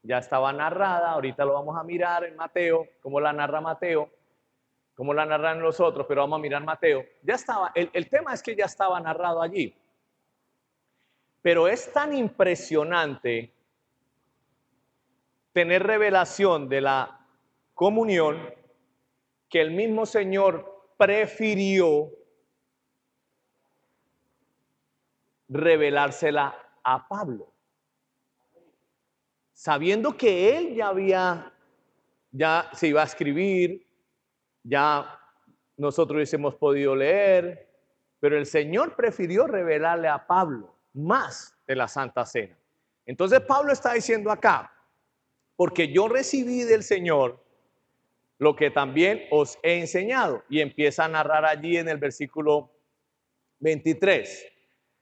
[0.03, 4.11] Ya estaba narrada, ahorita lo vamos a mirar en Mateo, cómo la narra Mateo,
[4.95, 7.05] cómo la narran los otros, pero vamos a mirar Mateo.
[7.23, 9.77] Ya estaba, el, el tema es que ya estaba narrado allí.
[11.43, 13.53] Pero es tan impresionante
[15.53, 17.27] tener revelación de la
[17.75, 18.55] comunión
[19.49, 22.11] que el mismo Señor prefirió
[25.49, 27.53] revelársela a Pablo.
[29.53, 31.53] Sabiendo que él ya había,
[32.31, 33.87] ya se iba a escribir,
[34.63, 35.19] ya
[35.77, 37.69] nosotros hubiésemos podido leer,
[38.21, 42.57] pero el Señor prefirió revelarle a Pablo más de la Santa Cena.
[43.07, 44.73] Entonces Pablo está diciendo acá,
[45.57, 47.45] porque yo recibí del Señor
[48.39, 50.43] lo que también os he enseñado.
[50.49, 52.71] Y empieza a narrar allí en el versículo
[53.59, 54.47] 23.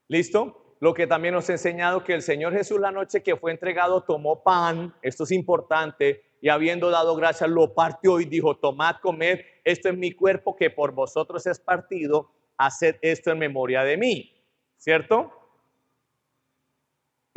[0.08, 0.76] ¿Listo?
[0.80, 4.02] Lo que también os he enseñado que el Señor Jesús la noche que fue entregado
[4.02, 9.40] tomó pan, esto es importante, y habiendo dado gracias lo partió y dijo, tomad, comed,
[9.64, 14.34] esto es mi cuerpo que por vosotros es partido, haced esto en memoria de mí.
[14.76, 15.37] ¿Cierto?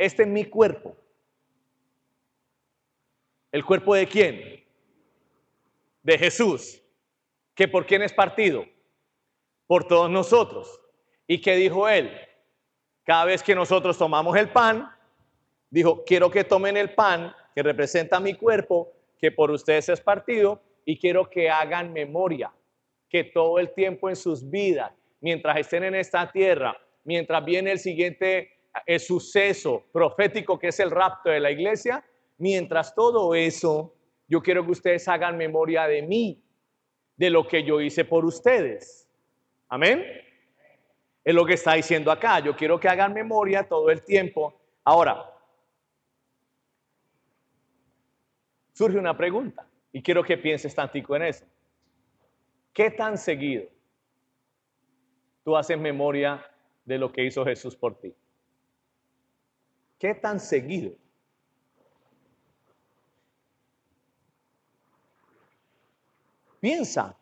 [0.02, 0.96] Este es mi cuerpo.
[3.52, 4.64] ¿El cuerpo de quién?
[6.02, 6.82] De Jesús.
[7.54, 8.66] ¿Que por quién es partido?
[9.68, 10.80] Por todos nosotros.
[11.28, 12.10] ¿Y qué dijo él?
[13.04, 14.90] Cada vez que nosotros tomamos el pan,
[15.70, 20.60] dijo, quiero que tomen el pan que representa mi cuerpo, que por ustedes es partido,
[20.84, 22.52] y quiero que hagan memoria,
[23.08, 24.90] que todo el tiempo en sus vidas,
[25.20, 30.90] mientras estén en esta tierra, mientras viene el siguiente el suceso profético que es el
[30.90, 32.04] rapto de la iglesia,
[32.38, 33.94] mientras todo eso,
[34.28, 36.42] yo quiero que ustedes hagan memoria de mí,
[37.16, 39.08] de lo que yo hice por ustedes.
[39.68, 40.04] Amén.
[41.24, 42.40] Es lo que está diciendo acá.
[42.40, 44.60] Yo quiero que hagan memoria todo el tiempo.
[44.84, 45.30] Ahora,
[48.72, 51.46] surge una pregunta y quiero que pienses tantico en eso.
[52.72, 53.68] ¿Qué tan seguido
[55.44, 56.44] tú haces memoria
[56.84, 58.14] de lo que hizo Jesús por ti?
[60.02, 60.96] ¿Qué tan seguido?
[66.58, 67.16] Piensa,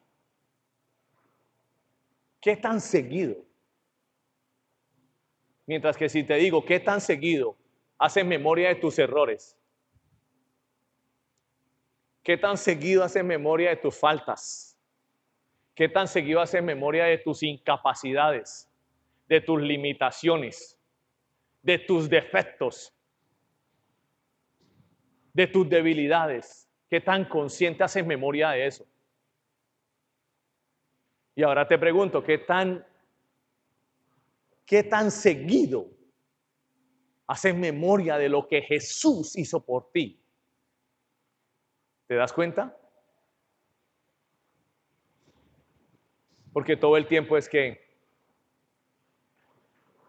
[2.41, 3.37] ¿qué tan seguido?
[5.67, 7.55] Mientras que si te digo, ¿qué tan seguido
[7.99, 9.59] haces memoria de tus errores?
[12.23, 14.75] ¿Qué tan seguido haces memoria de tus faltas?
[15.75, 18.71] ¿Qué tan seguido haces memoria de tus incapacidades,
[19.29, 20.80] de tus limitaciones?
[21.63, 22.93] De tus defectos,
[25.33, 26.69] de tus debilidades.
[26.89, 28.87] ¿Qué tan consciente haces memoria de eso?
[31.35, 32.85] Y ahora te pregunto, ¿qué tan,
[34.67, 35.89] qué tan seguido
[37.27, 40.21] haces memoria de lo que Jesús hizo por ti?
[42.07, 42.77] ¿Te das cuenta?
[46.53, 47.81] Porque todo el tiempo es que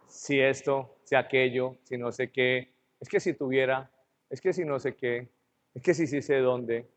[0.08, 3.92] si esto, aquello, si no sé qué, es que si tuviera,
[4.30, 5.30] es que si no sé qué,
[5.74, 6.90] es que si sí sé dónde.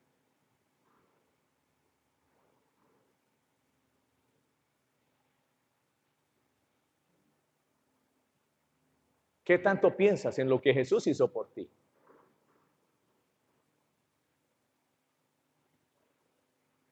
[9.45, 11.69] ¿Qué tanto piensas en lo que Jesús hizo por ti?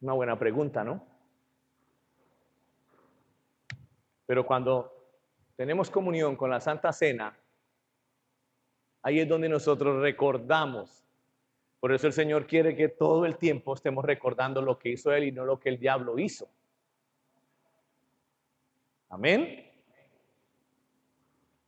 [0.03, 1.07] Una buena pregunta, ¿no?
[4.27, 4.92] Pero cuando
[5.57, 7.37] tenemos comunión con la Santa Cena,
[9.03, 11.05] ahí es donde nosotros recordamos.
[11.81, 15.25] Por eso el Señor quiere que todo el tiempo estemos recordando lo que hizo Él
[15.25, 16.49] y no lo que el diablo hizo.
[19.09, 19.69] Amén.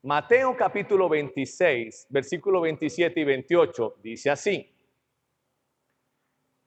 [0.02, 4.70] Mateo capítulo 26, versículo 27 y 28 dice así.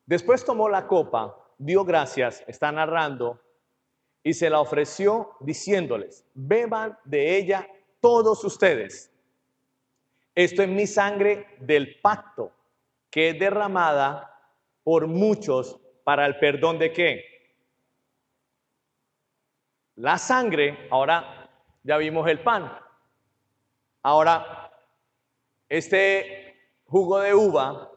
[0.06, 3.40] Después tomó la copa, dio gracias, está narrando,
[4.28, 7.66] y se la ofreció diciéndoles, beban de ella
[8.02, 9.10] todos ustedes.
[10.36, 12.52] Esto es mi sangre del pacto,
[13.10, 14.38] que es derramada
[14.84, 17.24] por muchos para el perdón de qué?
[19.96, 21.50] La sangre, ahora
[21.84, 22.70] ya vimos el pan.
[24.04, 24.74] Ahora,
[25.70, 27.94] este jugo de uva,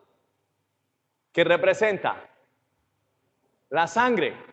[1.32, 2.24] ¿qué representa?
[3.70, 4.49] La sangre.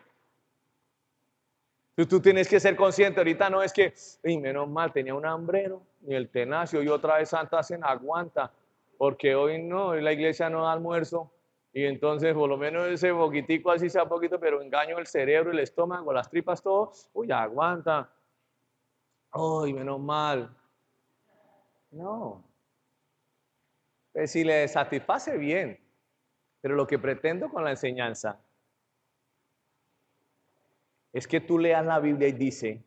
[2.05, 3.91] Tú, tienes que ser consciente, ahorita no es que,
[4.23, 8.51] y menos mal, tenía un hambrero, y el tenacio, y otra vez Santa Cena, aguanta,
[8.99, 11.31] porque hoy no, la iglesia no da almuerzo,
[11.73, 15.57] y entonces por lo menos ese poquitico, así sea poquito, pero engaño el cerebro, el
[15.57, 18.11] estómago, las tripas, todo, uy, aguanta.
[19.31, 20.55] Ay, menos mal.
[21.89, 22.43] No.
[24.13, 25.79] Pues si le satisface bien,
[26.61, 28.39] pero lo que pretendo con la enseñanza
[31.17, 32.85] es que tú leas la Biblia y dice,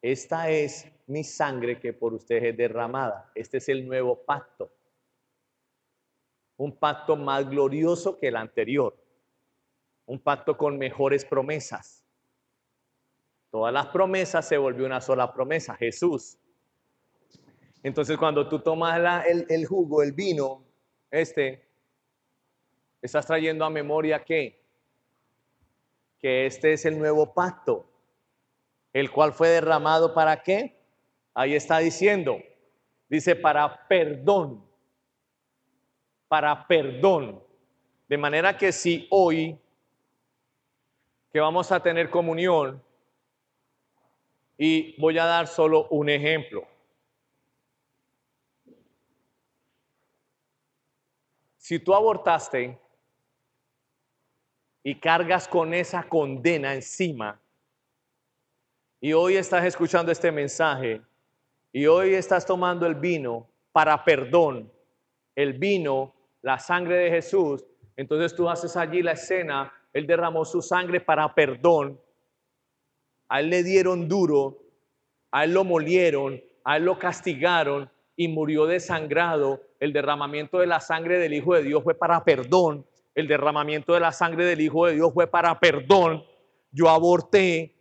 [0.00, 3.30] esta es mi sangre que por ustedes es derramada.
[3.34, 4.72] Este es el nuevo pacto.
[6.56, 8.96] Un pacto más glorioso que el anterior.
[10.06, 12.02] Un pacto con mejores promesas.
[13.50, 16.38] Todas las promesas se volvió una sola promesa, Jesús.
[17.82, 20.64] Entonces cuando tú tomas el, el jugo, el vino,
[21.10, 21.68] este,
[23.02, 24.61] estás trayendo a memoria que
[26.22, 27.84] que este es el nuevo pacto,
[28.94, 30.78] el cual fue derramado para qué?
[31.34, 32.38] Ahí está diciendo,
[33.08, 34.64] dice para perdón,
[36.28, 37.42] para perdón.
[38.08, 39.58] De manera que si hoy
[41.30, 42.82] que vamos a tener comunión,
[44.64, 46.64] y voy a dar solo un ejemplo.
[51.56, 52.78] Si tú abortaste,
[54.82, 57.40] y cargas con esa condena encima,
[59.00, 61.02] y hoy estás escuchando este mensaje,
[61.72, 64.70] y hoy estás tomando el vino para perdón,
[65.34, 67.64] el vino, la sangre de Jesús,
[67.96, 72.00] entonces tú haces allí la escena, Él derramó su sangre para perdón,
[73.28, 74.62] a Él le dieron duro,
[75.30, 79.62] a Él lo molieron, a Él lo castigaron y murió desangrado.
[79.80, 84.00] El derramamiento de la sangre del Hijo de Dios fue para perdón el derramamiento de
[84.00, 86.24] la sangre del Hijo de Dios fue para perdón.
[86.70, 87.74] Yo aborté,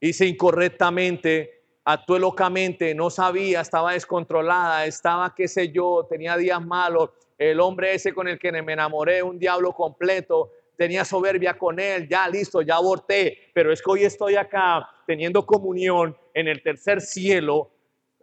[0.00, 7.10] hice incorrectamente, actué locamente, no sabía, estaba descontrolada, estaba, qué sé yo, tenía días malos.
[7.38, 12.08] El hombre ese con el que me enamoré, un diablo completo, tenía soberbia con él,
[12.08, 17.00] ya listo, ya aborté, pero es que hoy estoy acá teniendo comunión en el tercer
[17.00, 17.70] cielo,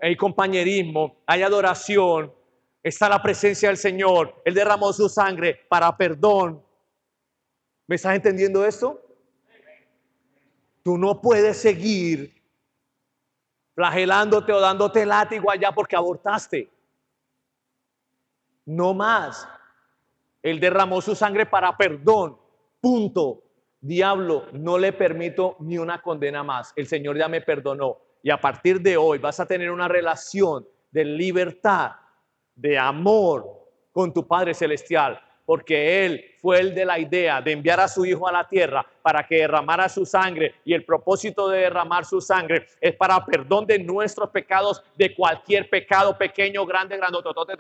[0.02, 2.34] hay compañerismo, hay adoración,
[2.84, 4.42] está la presencia del Señor.
[4.44, 6.62] Él derramó su sangre para perdón.
[7.88, 9.02] ¿Me estás entendiendo esto?
[10.84, 12.44] Tú no puedes seguir
[13.74, 16.70] flagelándote o dándote látigo allá porque abortaste.
[18.66, 19.48] No más.
[20.42, 22.38] Él derramó su sangre para perdón.
[22.82, 23.44] Punto.
[23.80, 26.74] Diablo, no le permito ni una condena más.
[26.76, 27.98] El Señor ya me perdonó.
[28.22, 31.92] Y a partir de hoy vas a tener una relación de libertad
[32.56, 37.80] de amor con tu Padre Celestial, porque Él fue el de la idea de enviar
[37.80, 41.60] a su Hijo a la tierra para que derramara su sangre y el propósito de
[41.60, 47.54] derramar su sangre es para perdón de nuestros pecados, de cualquier pecado pequeño, grande, grandotote,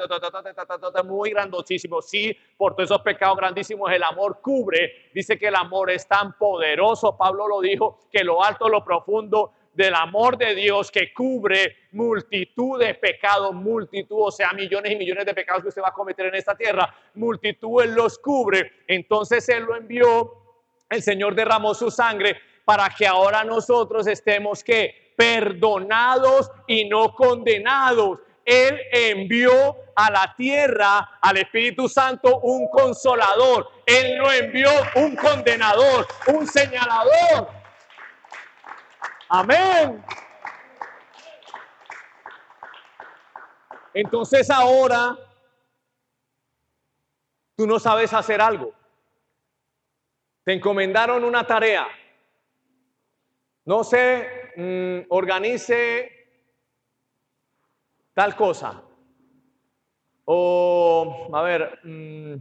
[1.03, 2.01] muy grandosísimo.
[2.01, 5.09] Sí, por todos esos pecados grandísimos el amor cubre.
[5.13, 9.51] Dice que el amor es tan poderoso, Pablo lo dijo, que lo alto, lo profundo
[9.73, 15.25] del amor de Dios que cubre multitud de pecados, multitud, o sea, millones y millones
[15.25, 18.71] de pecados que usted va a cometer en esta tierra, multitud Él los cubre.
[18.87, 20.33] Entonces Él lo envió,
[20.89, 28.19] el Señor derramó su sangre para que ahora nosotros estemos que perdonados y no condenados.
[28.45, 33.69] Él envió a la tierra al Espíritu Santo un consolador.
[33.85, 37.62] Él no envió un condenador, un señalador.
[39.35, 40.05] Amén.
[43.95, 45.17] Entonces ahora
[47.55, 48.75] tú no sabes hacer algo.
[50.43, 51.87] Te encomendaron una tarea.
[53.65, 56.11] No sé, mm, organice
[58.13, 58.83] tal cosa.
[60.25, 62.35] O, a ver, mm,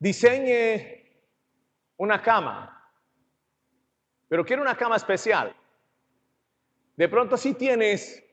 [0.00, 1.04] diseñe
[1.98, 2.77] una cama
[4.28, 5.54] pero quiero una cama especial.
[6.96, 8.24] De pronto sí tienes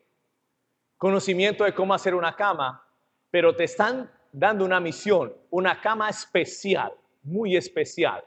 [0.97, 2.85] conocimiento de cómo hacer una cama,
[3.31, 6.93] pero te están dando una misión, una cama especial,
[7.23, 8.23] muy especial.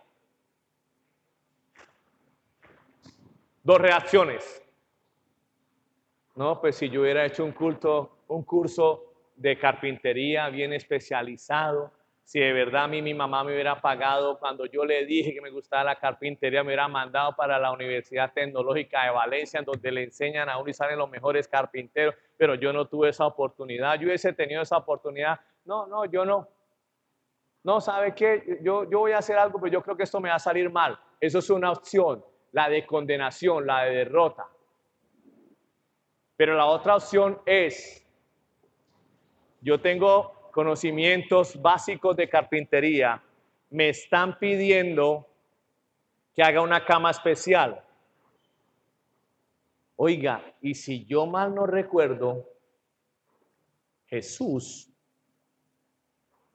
[3.62, 4.62] Dos reacciones.
[6.34, 11.92] No, pues si yo hubiera hecho un culto, un curso de carpintería bien especializado,
[12.28, 15.40] si de verdad a mí mi mamá me hubiera pagado cuando yo le dije que
[15.40, 20.02] me gustaba la carpintería, me hubiera mandado para la Universidad Tecnológica de Valencia, donde le
[20.02, 23.98] enseñan a uno y salen los mejores carpinteros, pero yo no tuve esa oportunidad.
[23.98, 25.40] Yo hubiese tenido esa oportunidad.
[25.64, 26.46] No, no, yo no.
[27.64, 28.58] No, ¿sabe qué?
[28.60, 30.68] Yo, yo voy a hacer algo, pero yo creo que esto me va a salir
[30.70, 31.00] mal.
[31.18, 32.22] Eso es una opción,
[32.52, 34.46] la de condenación, la de derrota.
[36.36, 38.06] Pero la otra opción es,
[39.62, 43.22] yo tengo conocimientos básicos de carpintería,
[43.70, 45.24] me están pidiendo
[46.34, 47.80] que haga una cama especial.
[49.94, 52.44] Oiga, y si yo mal no recuerdo,
[54.06, 54.90] Jesús,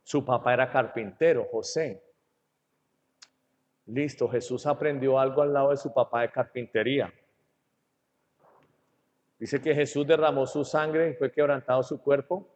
[0.04, 2.04] su papá era carpintero, José.
[3.86, 7.14] Listo, Jesús aprendió algo al lado de su papá de carpintería.
[9.40, 12.53] Dice que Jesús derramó su sangre y fue quebrantado su cuerpo.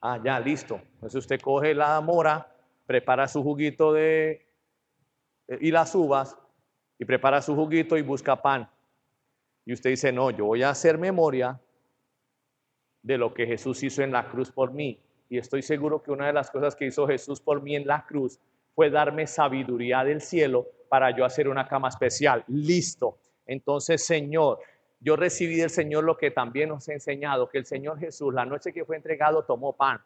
[0.00, 0.80] Ah, ya, listo.
[0.94, 2.54] Entonces usted coge la mora,
[2.86, 4.46] prepara su juguito de
[5.60, 6.36] y las uvas
[6.98, 8.68] y prepara su juguito y busca pan.
[9.64, 11.60] Y usted dice, no, yo voy a hacer memoria
[13.02, 15.00] de lo que Jesús hizo en la cruz por mí.
[15.28, 18.04] Y estoy seguro que una de las cosas que hizo Jesús por mí en la
[18.06, 18.38] cruz
[18.74, 22.44] fue darme sabiduría del cielo para yo hacer una cama especial.
[22.48, 23.18] Listo.
[23.46, 24.58] Entonces, Señor,
[25.00, 28.44] yo recibí del Señor lo que también nos ha enseñado, que el Señor Jesús, la
[28.44, 30.02] noche que fue entregado, tomó pan.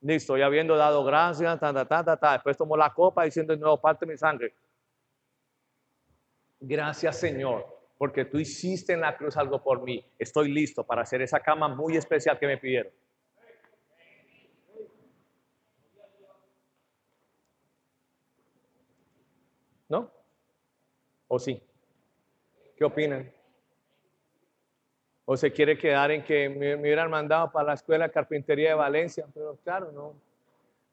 [0.00, 4.06] Listo, y habiendo dado gracias, ta, ta, ta, después tomó la copa diciendo, nuevo, parte
[4.06, 4.54] mi sangre.
[6.60, 7.66] Gracias, Señor,
[7.96, 10.04] porque tú hiciste en la cruz algo por mí.
[10.18, 12.92] Estoy listo para hacer esa cama muy especial que me pidieron.
[19.88, 20.10] ¿No?
[21.28, 21.67] ¿O sí?
[22.78, 23.28] ¿Qué opinan?
[25.24, 28.74] ¿O se quiere quedar en que me, hubieran mandado para la escuela de carpintería de
[28.76, 29.26] Valencia?
[29.34, 30.14] Pero claro, no.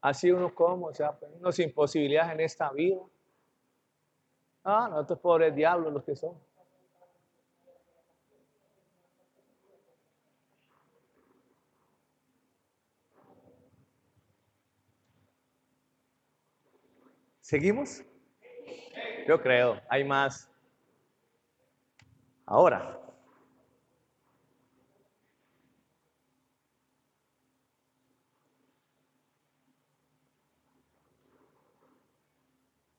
[0.02, 3.00] Así uno como, o sea, pues, unos imposibilidades en esta vida.
[4.64, 6.34] Ah, nosotros pobres diablos los que son.
[17.42, 18.04] ¿Seguimos?
[19.28, 20.50] Yo creo, hay más.
[22.48, 23.02] Ahora,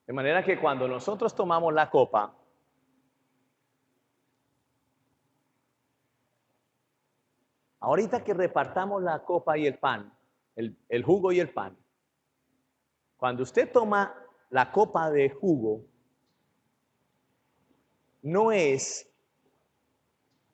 [0.04, 2.34] de manera que cuando nosotros tomamos la copa,
[7.78, 10.12] ahorita que repartamos la copa y el pan,
[10.56, 11.78] el, el jugo y el pan,
[13.16, 14.12] cuando usted toma
[14.50, 15.84] la copa de jugo,
[18.22, 19.08] no es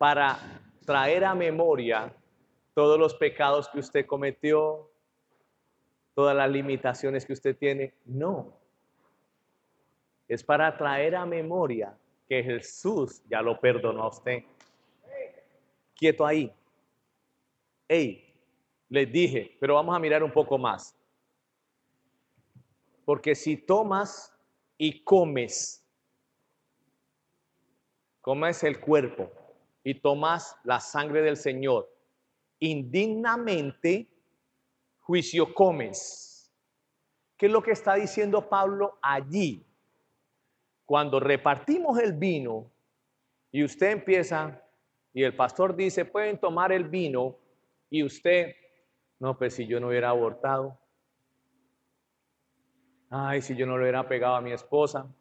[0.03, 0.37] para
[0.85, 2.13] traer a memoria
[2.75, 4.91] todos los pecados que usted cometió,
[6.13, 7.95] todas las limitaciones que usted tiene.
[8.05, 8.53] No.
[10.27, 11.97] Es para traer a memoria
[12.29, 14.43] que Jesús ya lo perdonó a usted.
[15.95, 16.53] Quieto ahí.
[17.87, 18.35] Hey,
[18.89, 20.97] les dije, pero vamos a mirar un poco más.
[23.05, 24.37] Porque si tomas
[24.77, 25.87] y comes
[28.21, 29.42] comes el cuerpo
[29.85, 31.89] y tomas la sangre del Señor,
[32.59, 34.09] indignamente
[35.01, 36.53] juicio comes.
[37.37, 39.67] ¿Qué es lo que está diciendo Pablo allí?
[40.85, 42.71] Cuando repartimos el vino
[43.51, 44.63] y usted empieza
[45.13, 47.37] y el pastor dice, pueden tomar el vino
[47.91, 48.55] y usted,
[49.19, 50.79] no, pues si yo no hubiera abortado,
[53.11, 55.13] ay, si yo no le hubiera pegado a mi esposa,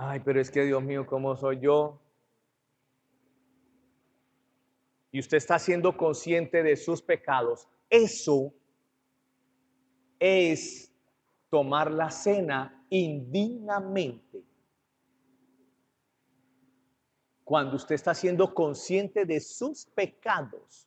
[0.00, 2.00] Ay, pero es que Dios mío, ¿cómo soy yo?
[5.10, 7.68] Y usted está siendo consciente de sus pecados.
[7.88, 8.52] Eso
[10.18, 10.92] es
[11.48, 14.44] tomar la cena indignamente.
[17.44, 20.86] Cuando usted está siendo consciente de sus pecados.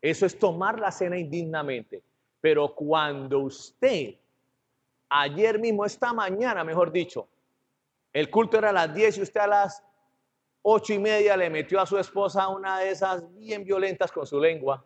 [0.00, 2.02] Eso es tomar la cena indignamente.
[2.40, 4.16] Pero cuando usted
[5.08, 7.28] ayer mismo, esta mañana, mejor dicho,
[8.12, 9.84] el culto era a las 10 y usted a las
[10.62, 14.40] ocho y media le metió a su esposa una de esas bien violentas con su
[14.40, 14.84] lengua,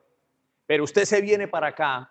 [0.66, 2.10] pero usted se viene para acá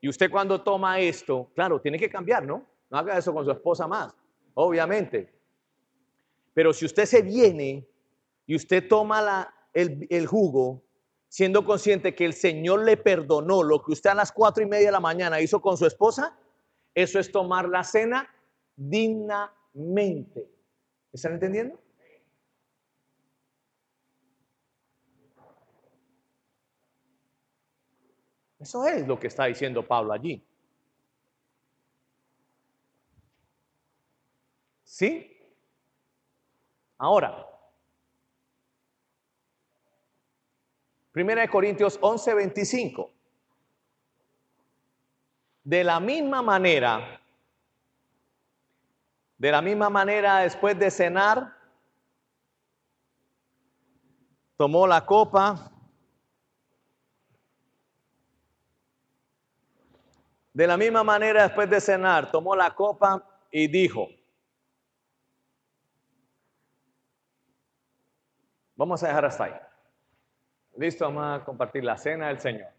[0.00, 2.64] y usted cuando toma esto, claro, tiene que cambiar, ¿no?
[2.90, 4.14] No haga eso con su esposa más,
[4.54, 5.32] obviamente.
[6.54, 7.86] Pero si usted se viene
[8.46, 10.82] y usted toma la, el, jugo,
[11.28, 14.86] siendo consciente que el Señor le perdonó lo que usted a las cuatro y media
[14.86, 16.36] de la mañana hizo con su esposa,
[16.94, 18.28] eso es tomar la cena
[18.76, 20.48] dignamente.
[21.12, 21.78] ¿Están entendiendo?
[28.68, 30.44] Eso es lo que está diciendo Pablo allí.
[34.84, 35.34] ¿Sí?
[36.98, 37.46] Ahora,
[41.12, 43.10] Primera de Corintios 11, 25.
[45.64, 47.22] De la misma manera,
[49.38, 51.56] de la misma manera después de cenar,
[54.58, 55.72] tomó la copa.
[60.58, 64.08] De la misma manera después de cenar, tomó la copa y dijo,
[68.74, 69.54] vamos a dejar hasta ahí.
[70.76, 72.72] Listo, vamos a compartir la cena del Señor.